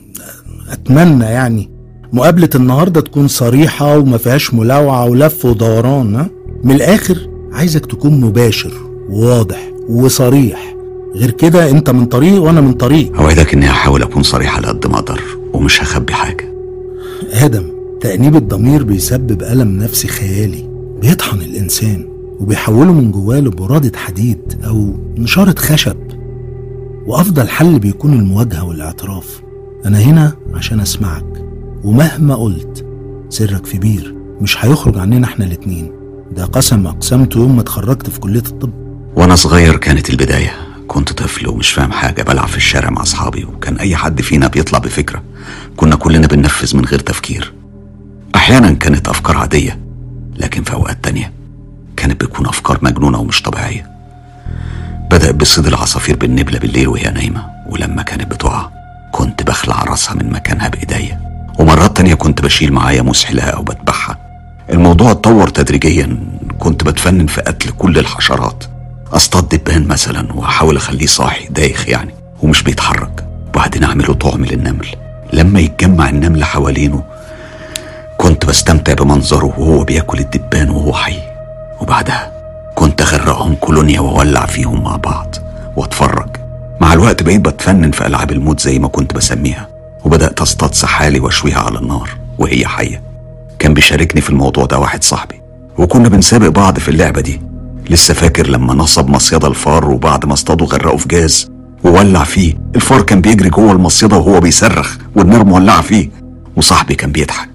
[0.69, 1.69] أتمنى يعني
[2.13, 6.29] مقابلة النهاردة تكون صريحة وما فيهاش ملاوعة ولف ودوران ها؟
[6.63, 8.73] من الآخر عايزك تكون مباشر
[9.09, 10.75] وواضح وصريح.
[11.15, 13.17] غير كده أنت من طريق وأنا من طريق.
[13.19, 15.21] أوعدك إني هحاول أكون صريح على قد ما أقدر
[15.53, 16.53] ومش هخبي حاجة.
[17.33, 17.74] آدم
[18.05, 20.69] تأنيب الضمير بيسبب ألم نفسي خيالي
[21.01, 22.09] بيطحن الإنسان
[22.39, 25.97] وبيحوله من جواه لبرادة حديد أو نشارة خشب.
[27.07, 29.41] وأفضل حل بيكون المواجهة والاعتراف.
[29.85, 31.45] أنا هنا عشان أسمعك
[31.83, 32.85] ومهما قلت
[33.29, 35.91] سرك في بير مش هيخرج عننا إحنا الاتنين.
[36.31, 38.71] ده قسم أقسمته يوم ما اتخرجت في كلية الطب.
[39.15, 40.53] وأنا صغير كانت البداية.
[40.87, 44.79] كنت طفل ومش فاهم حاجة بلعب في الشارع مع أصحابي وكان أي حد فينا بيطلع
[44.79, 45.23] بفكرة.
[45.77, 47.53] كنا كلنا بننفذ من غير تفكير.
[48.35, 49.79] أحيانا كانت أفكار عادية
[50.35, 51.31] لكن في أوقات تانية
[51.97, 53.91] كانت بتكون أفكار مجنونة ومش طبيعية.
[55.11, 58.69] بدأت بصيد العصافير بالنبلة بالليل وهي نايمة ولما كانت بتقع
[59.11, 61.21] كنت بخلع راسها من مكانها بإيديا.
[61.59, 64.17] ومرات تانية كنت بشيل معايا مسحلها أو بذبحها
[64.69, 66.17] الموضوع اتطور تدريجيا
[66.59, 68.63] كنت بتفنن في قتل كل الحشرات.
[69.13, 73.27] أصطاد دبان مثلا وأحاول أخليه صاحي دايخ يعني ومش بيتحرك.
[73.47, 74.87] وبعدين أعمله طعم للنمل.
[75.33, 77.03] لما يتجمع النمل حوالينه
[78.17, 81.17] كنت بستمتع بمنظره وهو بياكل الدبان وهو حي.
[81.81, 82.31] وبعدها
[82.75, 85.35] كنت اغرقهم كولونيا وأولع فيهم مع بعض
[85.75, 86.29] وأتفرج.
[86.81, 89.67] مع الوقت بقيت بتفنن في ألعاب الموت زي ما كنت بسميها
[90.05, 93.01] وبدأت أصطاد سحالي وأشويها على النار وهي حية.
[93.59, 95.41] كان بيشاركني في الموضوع ده واحد صاحبي
[95.77, 97.41] وكنا بنسابق بعض في اللعبة دي.
[97.89, 101.51] لسه فاكر لما نصب مصيدة الفار وبعد ما اصطاده غرقه في جاز
[101.83, 102.53] وولع فيه.
[102.75, 106.09] الفار كان بيجري جوه المصيدة وهو بيصرخ والنار مولعة فيه.
[106.55, 107.54] وصاحبي كان بيضحك.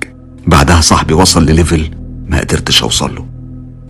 [0.50, 1.90] بعدها صاحبي وصل لليفل
[2.26, 3.26] ما قدرتش أوصل له.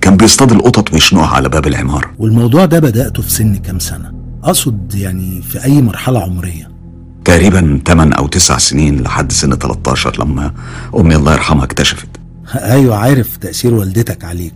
[0.00, 4.12] كان بيصطاد القطط ويشنقها على باب العمارة والموضوع ده بدأته في سن كام سنة؟
[4.44, 6.70] أقصد يعني في أي مرحلة عمرية.
[7.24, 10.54] تقريبا 8 أو 9 سنين لحد سن 13 لما
[10.96, 12.08] أمي الله يرحمها اكتشفت.
[12.54, 14.54] أيوة عارف تأثير والدتك عليك.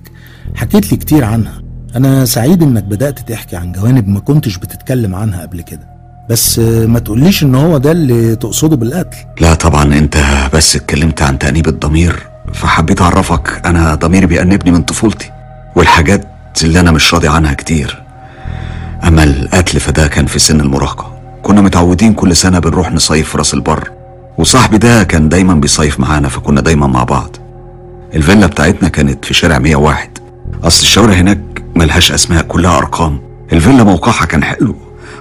[0.55, 1.62] حكيت لي كتير عنها.
[1.97, 5.94] أنا سعيد إنك بدأت تحكي عن جوانب ما كنتش بتتكلم عنها قبل كده.
[6.29, 9.17] بس ما تقوليش إن هو ده اللي تقصده بالقتل.
[9.41, 10.17] لا طبعا أنت
[10.55, 13.63] بس اتكلمت عن تأنيب الضمير فحبيت أعرفك.
[13.67, 15.31] أنا ضميري بيأنبني من طفولتي
[15.77, 16.27] والحاجات
[16.65, 18.03] اللي أنا مش راضي عنها كتير.
[19.07, 21.15] أما القتل فده كان في سن المراهقة.
[21.43, 23.91] كنا متعودين كل سنة بنروح نصيف في راس البر
[24.39, 27.37] وصاحبي ده كان دايما بيصيف معانا فكنا دايما مع بعض.
[28.15, 30.09] الفيلا بتاعتنا كانت في شارع 101
[30.65, 31.41] أصل الشوارع هناك
[31.77, 33.21] ملهاش أسماء كلها أرقام.
[33.53, 34.77] الفيلا موقعها كان حلو.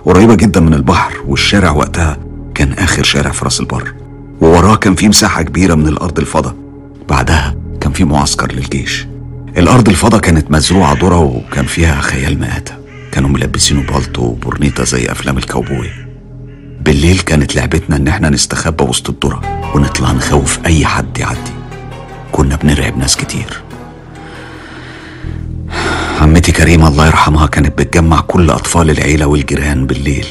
[0.05, 2.17] قريبة جدا من البحر والشارع وقتها
[2.55, 3.93] كان آخر شارع في راس البر.
[4.41, 6.55] ووراه كان في مساحة كبيرة من الأرض الفضاء.
[7.09, 9.07] بعدها كان في معسكر للجيش.
[9.57, 12.73] الأرض الفضاء كانت مزروعة ذرة وكان فيها خيال مآتة.
[13.11, 15.89] كانوا ملبسينه بالطو وبورنيطة زي أفلام الكاوبوي.
[16.81, 19.41] بالليل كانت لعبتنا إن إحنا نستخبى وسط الذرة
[19.75, 21.51] ونطلع نخوف أي حد يعدي.
[22.31, 23.62] كنا بنرعب ناس كتير.
[26.21, 30.25] عمتي كريمة الله يرحمها كانت بتجمع كل أطفال العيلة والجيران بالليل.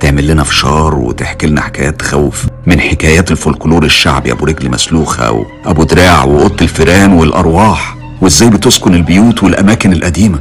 [0.00, 5.82] تعمل لنا فشار وتحكي لنا حكايات تخوف من حكايات الفولكلور الشعبي أبو رجل مسلوخة وأبو
[5.84, 10.38] دراع وأوضة الفيران والأرواح وإزاي بتسكن البيوت والأماكن القديمة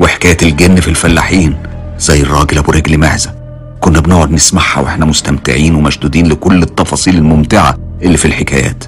[0.00, 1.56] وحكاية الجن في الفلاحين
[1.98, 3.34] زي الراجل أبو رجل معزة
[3.80, 8.84] كنا بنقعد نسمعها وإحنا مستمتعين ومشدودين لكل التفاصيل الممتعة اللي في الحكايات.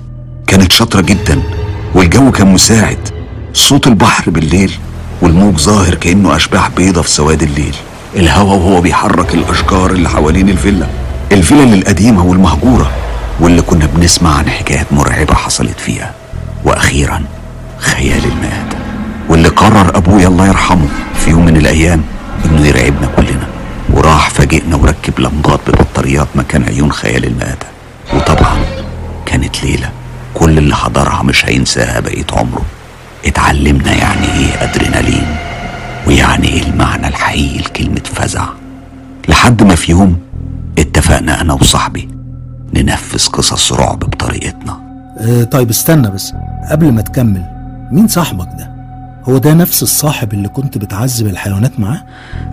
[0.46, 1.42] كانت شاطرة جدا
[1.94, 3.08] والجو كان مساعد.
[3.52, 4.72] صوت البحر بالليل
[5.22, 7.74] والموج ظاهر كأنه أشباح بيضة في سواد الليل.
[8.16, 10.86] الهوا وهو بيحرك الأشجار اللي حوالين الفيلا.
[11.32, 12.90] الفيلا القديمة والمهجورة
[13.40, 16.14] واللي كنا بنسمع عن حكايات مرعبة حصلت فيها.
[16.64, 17.24] وأخيرا
[17.78, 18.74] خيال المآت
[19.28, 20.88] واللي قرر أبويا الله يرحمه
[21.24, 22.02] في يوم من الأيام
[22.44, 23.46] إنه يرعبنا كلنا.
[23.92, 27.66] وراح فاجئنا وركب لمبات ببطاريات مكان عيون خيال المآتة
[28.14, 28.56] وطبعا
[29.26, 29.90] كانت ليلة
[30.34, 32.62] كل اللي حضرها مش هينساها بقية عمره.
[33.26, 35.26] اتعلمنا يعني إيه ادرينالين
[36.06, 38.44] ويعني إيه المعنى الحقيقي لكلمة فزع.
[39.28, 40.18] لحد ما في يوم
[40.78, 42.08] اتفقنا أنا وصاحبي
[42.74, 44.80] ننفذ قصص رعب بطريقتنا.
[45.18, 46.32] آه طيب استنى بس
[46.70, 47.44] قبل ما تكمل
[47.92, 48.72] مين صاحبك ده؟
[49.28, 52.04] هو ده نفس الصاحب اللي كنت بتعذب الحيوانات معاه؟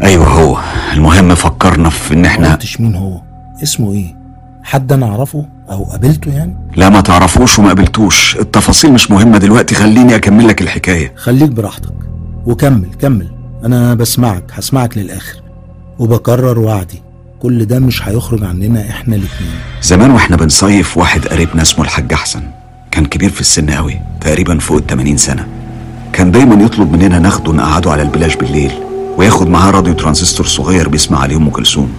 [0.04, 0.58] أيوه هو.
[0.94, 3.22] المهم فكرنا في إن إحنا قلتش مين هو
[3.64, 4.16] اسمه إيه؟
[4.64, 8.38] حد أنا أعرفه؟ أو قابلته يعني؟ لا ما تعرفوش وما قابلتوش.
[8.38, 9.76] التفاصيل مش مهمة دلوقتي.
[9.76, 11.14] خليني أكمل لك الحكاية.
[11.16, 11.94] خليك براحتك.
[12.46, 13.28] وكمل كمل.
[13.66, 15.42] أنا بسمعك هسمعك للآخر.
[16.00, 17.02] وبكرر وعدي.
[17.40, 19.52] كل ده مش هيخرج عننا إحنا الاتنين.
[19.82, 22.42] زمان وإحنا بنصيف واحد قريبنا اسمه الحاج أحسن.
[22.92, 25.48] كان كبير في السن قوي تقريبا فوق ال 80 سنة.
[26.14, 28.72] كان دايما يطلب مننا ناخده نقعده على البلاج بالليل
[29.18, 31.94] وياخد معاه راديو ترانزستور صغير بيسمع عليه أم كلثوم.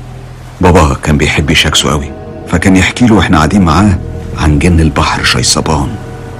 [0.60, 2.19] بابا كان بيحب يشاكسه قوي.
[2.50, 3.98] فكان يحكي له وإحنا قاعدين معاه
[4.38, 5.88] عن جن البحر شيصبان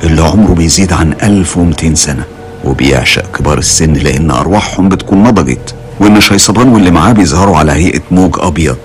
[0.05, 2.25] اللي عمره بيزيد عن 1200 سنة
[2.65, 8.37] وبيعشق كبار السن لأن أرواحهم بتكون نضجت وإن شيصبان واللي معاه بيظهروا على هيئة موج
[8.39, 8.77] أبيض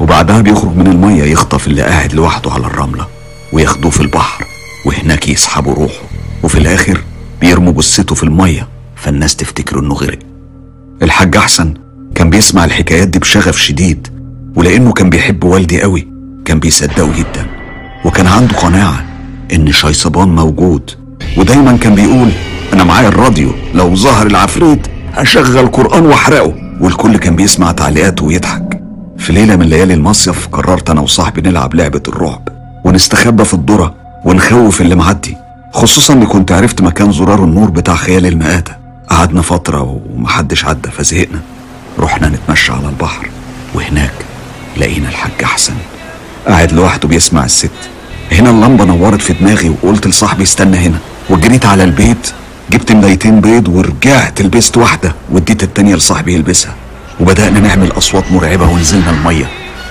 [0.00, 3.06] وبعدها بيخرج من المية يخطف اللي قاعد لوحده على الرملة
[3.52, 4.44] وياخدوه في البحر
[4.86, 6.02] وهناك يسحبوا روحه
[6.42, 7.00] وفي الآخر
[7.40, 10.18] بيرموا جثته في المية فالناس تفتكر إنه غرق.
[11.02, 11.74] الحاج أحسن
[12.14, 14.08] كان بيسمع الحكايات دي بشغف شديد
[14.56, 16.08] ولأنه كان بيحب والدي قوي
[16.50, 17.46] كان بيصدقه جدا
[18.04, 19.04] وكان عنده قناعة
[19.52, 20.90] إن شيصبان موجود.
[21.36, 22.30] ودايما كان بيقول
[22.72, 26.54] أنا معايا الراديو لو ظهر العفريت هشغل قرآن وأحرقه.
[26.80, 28.82] والكل كان بيسمع تعليقاته ويضحك.
[29.18, 32.48] في ليلة من ليالي المصيف قررت أنا وصاحبي نلعب لعبة الرعب
[32.84, 33.94] ونستخبى في الذرة
[34.24, 35.36] ونخوف اللي معدي.
[35.72, 38.72] خصوصا إني كنت عرفت مكان زرار النور بتاع خيال المآتة
[39.10, 41.40] قعدنا فترة ومحدش عدى فزهقنا.
[41.98, 43.28] رحنا نتمشى على البحر
[43.74, 44.14] وهناك
[44.76, 45.74] لقينا الحاج أحسن.
[46.46, 47.70] قاعد لوحده بيسمع الست.
[48.32, 50.98] هنا اللمبة نورت في دماغي وقلت لصاحبي استنى هنا.
[51.30, 52.32] وجريت على البيت
[52.70, 56.74] جبت ملايتين بيض ورجعت لبست واحدة واديت التانية لصاحبي يلبسها.
[57.20, 59.46] وبدأنا نعمل أصوات مرعبة ونزلنا المية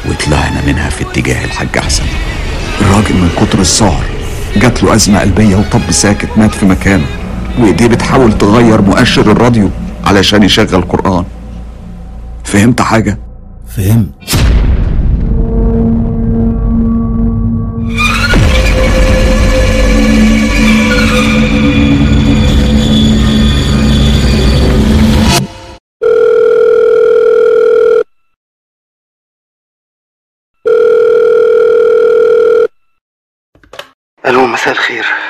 [0.10, 2.04] وطلعنا منها في اتجاه الحاج أحسن.
[2.82, 4.04] الراجل من كتر السهر
[4.56, 7.06] جات له أزمة قلبية وطب ساكت مات في مكانه.
[7.60, 9.70] وإيديه بتحاول تغير مؤشر الراديو
[10.06, 11.24] علشان يشغل قرآن.
[12.44, 13.20] فهمت حاجة؟
[13.78, 14.39] فهمت.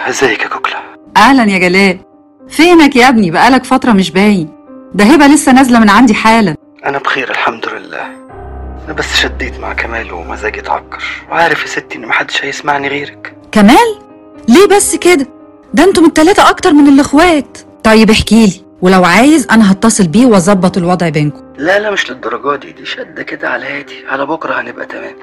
[0.10, 0.80] ازيك يا كوكلا.
[1.18, 2.00] أهلا يا جلال.
[2.50, 4.50] فينك يا ابني؟ بقالك فترة مش باين.
[4.94, 6.56] ده هبة لسه نازلة من عندي حالا.
[6.86, 8.06] أنا بخير الحمد لله.
[8.86, 13.36] أنا بس شديت مع كمال ومزاجي اتعكر وعارف يا ستي إن محدش هيسمعني غيرك.
[13.52, 14.00] كمال؟
[14.48, 15.28] ليه بس كده؟
[15.74, 17.58] ده أنتم التلاتة أكتر من الإخوات.
[17.84, 21.42] طيب احكيلي ولو عايز أنا هتصل بيه وأظبط الوضع بينكم.
[21.58, 22.72] لا لا مش للدرجة دي.
[22.72, 25.16] دي شدة كده على هادي على بكرة هنبقى تمام.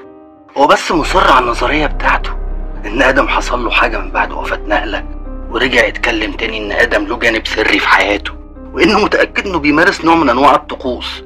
[0.57, 2.46] هو بس مصر على النظرية بتاعته.
[2.85, 5.03] إن آدم حصل له حاجة من بعد وفاة نقلة
[5.51, 8.31] ورجع يتكلم تاني إن آدم له جانب سري في حياته
[8.73, 11.23] وإنه متأكد إنه بيمارس نوع من أنواع الطقوس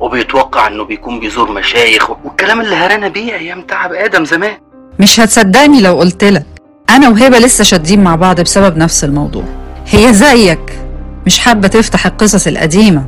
[0.00, 4.56] وبيتوقع إنه بيكون بيزور مشايخ والكلام اللي هرانا بيه أيام تعب آدم زمان.
[4.98, 6.46] مش هتصدقني لو قلتلك
[6.90, 9.44] أنا وهبة لسه شادين مع بعض بسبب نفس الموضوع.
[9.86, 10.78] هي زيك
[11.26, 13.04] مش حابة تفتح القصص القديمة.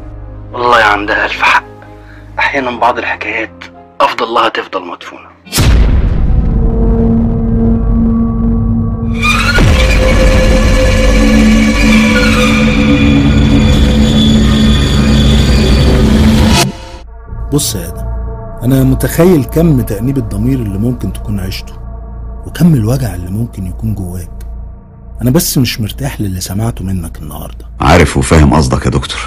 [0.52, 1.64] والله عندها ألف حق.
[2.38, 3.64] أحيانا بعض الحكايات
[4.00, 5.35] أفضل لها تفضل مدفونة.
[17.52, 18.06] بص يا آدم
[18.62, 21.72] أنا متخيل كم تأنيب الضمير اللي ممكن تكون عشته
[22.46, 24.30] وكم الوجع اللي ممكن يكون جواك.
[25.22, 27.66] أنا بس مش مرتاح للي سمعته منك النهارده.
[27.80, 29.20] عارف وفاهم قصدك يا دكتور.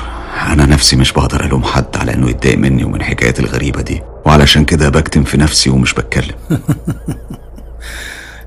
[0.48, 4.02] أنا نفسي مش بقدر ألوم حد على إنه يتضايق مني ومن الحكايات الغريبة دي.
[4.26, 6.36] وعلشان كده بكتم في نفسي ومش بتكلم.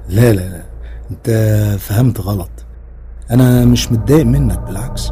[0.09, 0.63] لا لا لا.
[1.11, 1.31] أنت
[1.81, 2.62] فهمت غلط.
[3.31, 5.09] أنا مش متضايق منك بالعكس.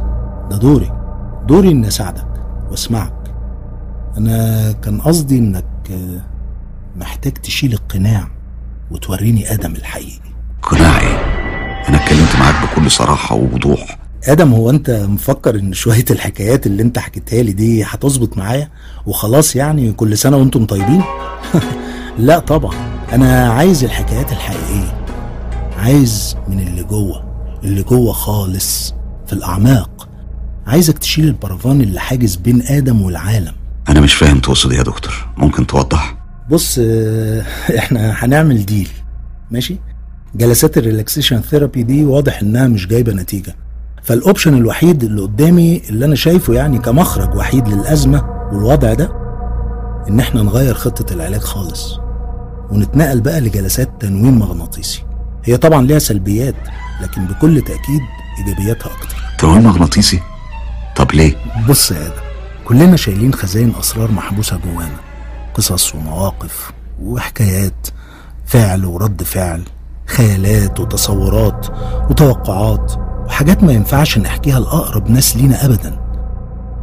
[0.49, 0.91] ده دوري.
[1.47, 2.27] دوري إني أساعدك
[2.71, 3.13] وأسمعك.
[4.17, 6.21] أنا كان قصدي إنك آه،
[6.97, 8.27] محتاج تشيل القناع
[8.91, 10.31] وتوريني آدم الحقيقي.
[10.61, 11.17] قناع إيه؟
[11.89, 13.97] أنا اتكلمت معاك بكل صراحة ووضوح.
[14.27, 18.69] آدم هو أنت مفكر إن شوية الحكايات اللي أنت حكيتها لي دي هتظبط معايا؟
[19.05, 21.03] وخلاص يعني كل سنة وأنتم طيبين؟
[22.17, 22.73] لا طبعا.
[23.13, 24.93] أنا عايز الحكايات الحقيقية.
[25.77, 27.30] عايز من اللي جوه.
[27.63, 28.93] اللي جوه خالص
[29.27, 30.07] في الأعماق.
[30.67, 33.53] عايزك تشيل البرفان اللي حاجز بين آدم والعالم.
[33.89, 35.13] أنا مش فاهم تقصد إيه يا دكتور.
[35.37, 36.17] ممكن توضح؟
[36.49, 37.41] بص آه،
[37.79, 38.89] إحنا هنعمل deal
[39.51, 39.77] ماشي؟
[40.35, 43.55] جلسات ال relaxation therapy دي واضح إنها مش جايبة نتيجة.
[44.03, 49.11] فال option الوحيد اللي قدامي اللي أنا شايفه يعني كمخرج وحيد للأزمة والوضع ده
[50.09, 51.99] إن إحنا نغير خطة العلاج خالص.
[52.71, 55.03] ونتنقل بقى لجلسات تنويم مغناطيسي.
[55.43, 56.55] هي طبعا ليها سلبيات.
[57.01, 58.01] لكن بكل تأكيد
[58.39, 59.15] إيجابياتها أكتر.
[59.39, 60.19] تنويم مغناطيسي؟
[60.95, 61.35] طب ليه؟
[61.69, 62.13] بص يا آدم
[62.65, 64.99] كلنا شايلين خزائن أسرار محبوسة جوانا
[65.53, 66.71] قصص ومواقف
[67.01, 67.87] وحكايات
[68.45, 69.63] فعل ورد فعل
[70.07, 71.67] خيالات وتصورات
[72.09, 72.93] وتوقعات
[73.25, 75.99] وحاجات ما ينفعش نحكيها لأقرب ناس لينا أبدا.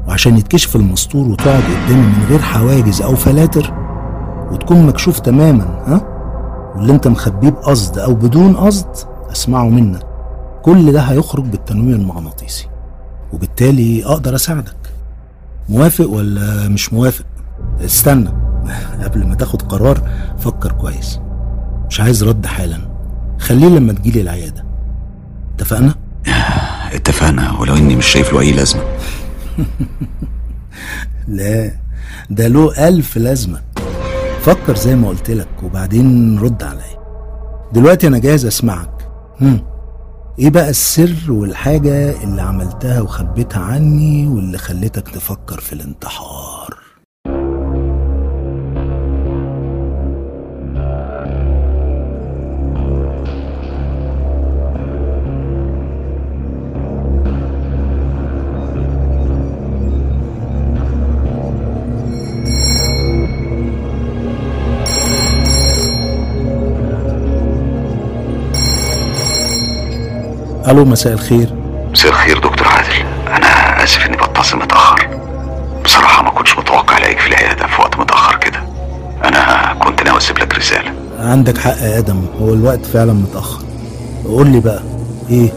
[0.08, 3.74] وعشان يتكشف المستور وتقعد قدامي من غير حواجز أو فلاتر
[4.52, 6.00] وتكون مكشوف تماما ها؟
[6.76, 8.86] واللي أنت مخبيه بقصد أو بدون قصد
[9.32, 10.07] أسمعه منك.
[10.68, 12.68] كل ده هيخرج بالتنويم المغناطيسي.
[13.32, 14.76] وبالتالي أقدر أساعدك.
[15.68, 17.24] موافق ولا مش موافق؟
[17.84, 18.30] استنى.
[19.04, 21.20] قبل ما تاخد قرار فكر كويس.
[21.90, 22.78] مش عايز رد حالا.
[23.38, 24.64] خليه لما تجيلي العيادة.
[25.54, 25.94] اتفقنا؟
[26.96, 27.58] اتفقنا.
[27.60, 28.82] ولو إني مش شايف له أي لازمة.
[31.28, 31.70] لا.
[32.30, 33.60] ده له ألف لازمة.
[34.40, 36.98] فكر زي ما قلت لك وبعدين رد عليا.
[37.72, 39.08] دلوقتي أنا جاهز أسمعك.
[39.40, 39.77] هم.
[40.38, 46.57] إيه بقى السر والحاجة اللي عملتها وخبيتها عني واللي خلتك تفكر في الانتحار؟
[70.68, 71.54] ألو مساء الخير.
[71.92, 73.06] مساء الخير دكتور عادل.
[73.36, 75.08] أنا آسف إني بتصل متأخر.
[75.84, 78.62] بصراحة ما كنتش متوقع ألاقيك في العيادة في وقت متأخر كده.
[79.24, 80.92] أنا كنت ناوي أسيب لك رسالة.
[81.18, 83.62] عندك حق يا آدم هو الوقت فعلا متأخر.
[84.24, 84.82] قول لي بقى
[85.30, 85.52] إيه؟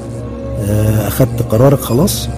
[0.60, 2.30] آه، أخدت قرارك خلاص؟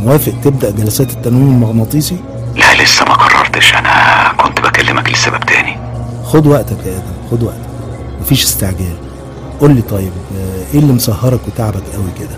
[0.00, 2.16] موافق تبدأ جلسات التنويم المغناطيسي؟
[2.56, 3.74] لا لسه ما قررتش.
[3.74, 5.76] أنا كنت بكلمك لسبب تاني.
[6.24, 7.72] خد وقتك يا آدم خد وقتك.
[8.20, 8.96] مفيش استعجال.
[9.62, 12.36] قول لي طيب آه، إيه اللي مسهرك وتعبك قوي كده؟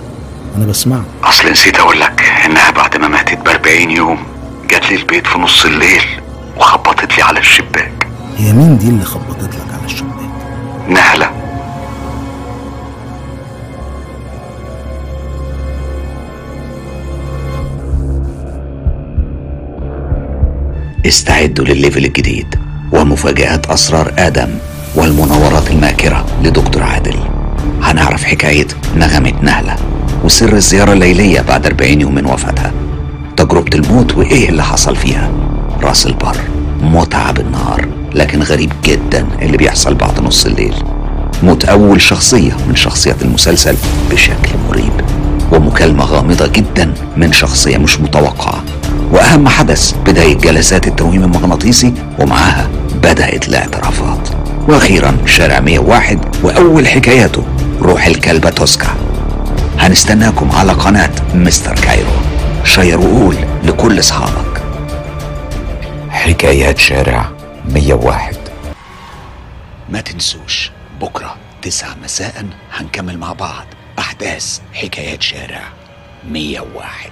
[0.57, 1.05] أنا بسمعك.
[1.25, 4.19] أصل نسيت أقول لك إنها بعد ما ماتت ب 40 يوم
[4.71, 6.03] جات لي البيت في نص الليل
[6.57, 8.09] وخبطت لي على الشباك.
[8.39, 10.31] هي مين دي اللي خبطت لك على الشباك؟
[10.89, 11.31] نهلة.
[21.07, 22.55] استعدوا للليفل الجديد
[22.93, 24.51] ومفاجآت أسرار آدم.
[24.97, 27.17] والمناورات الماكرة لدكتور عادل.
[27.83, 28.67] هنعرف حكاية
[28.97, 29.77] نغمة نهلة
[30.25, 32.73] وسر الزيارة الليلية بعد 40 يوم من وفاتها.
[33.37, 35.31] تجربة الموت وإيه اللي حصل فيها.
[35.83, 36.37] رأس البر
[36.83, 40.75] متعة بالنهار لكن غريب جدا اللي بيحصل بعد نص الليل.
[41.43, 43.77] موت أول شخصية من شخصيات المسلسل
[44.11, 44.93] بشكل مريب.
[45.53, 48.65] ومكالمة غامضة جدا من شخصية مش متوقعة.
[49.13, 52.69] وأهم حدث بداية جلسات التنويم المغناطيسي ومعاها
[53.03, 54.14] بدأت الاعترافات.
[54.69, 57.45] وأخيرا شارع 101 وأول حكاياته
[57.81, 58.95] روح الكلبة توسكا.
[59.79, 62.11] هنستناكم على قناة مستر كايرو.
[62.65, 64.63] share وقول لكل أصحابك.
[66.11, 67.31] حكايات شارع
[67.69, 68.37] 101
[69.89, 70.71] ما تنسوش
[71.01, 73.67] بكرة تسعة مساء هنكمل مع بعض
[73.99, 75.63] أحداث حكايات شارع
[76.31, 77.11] 101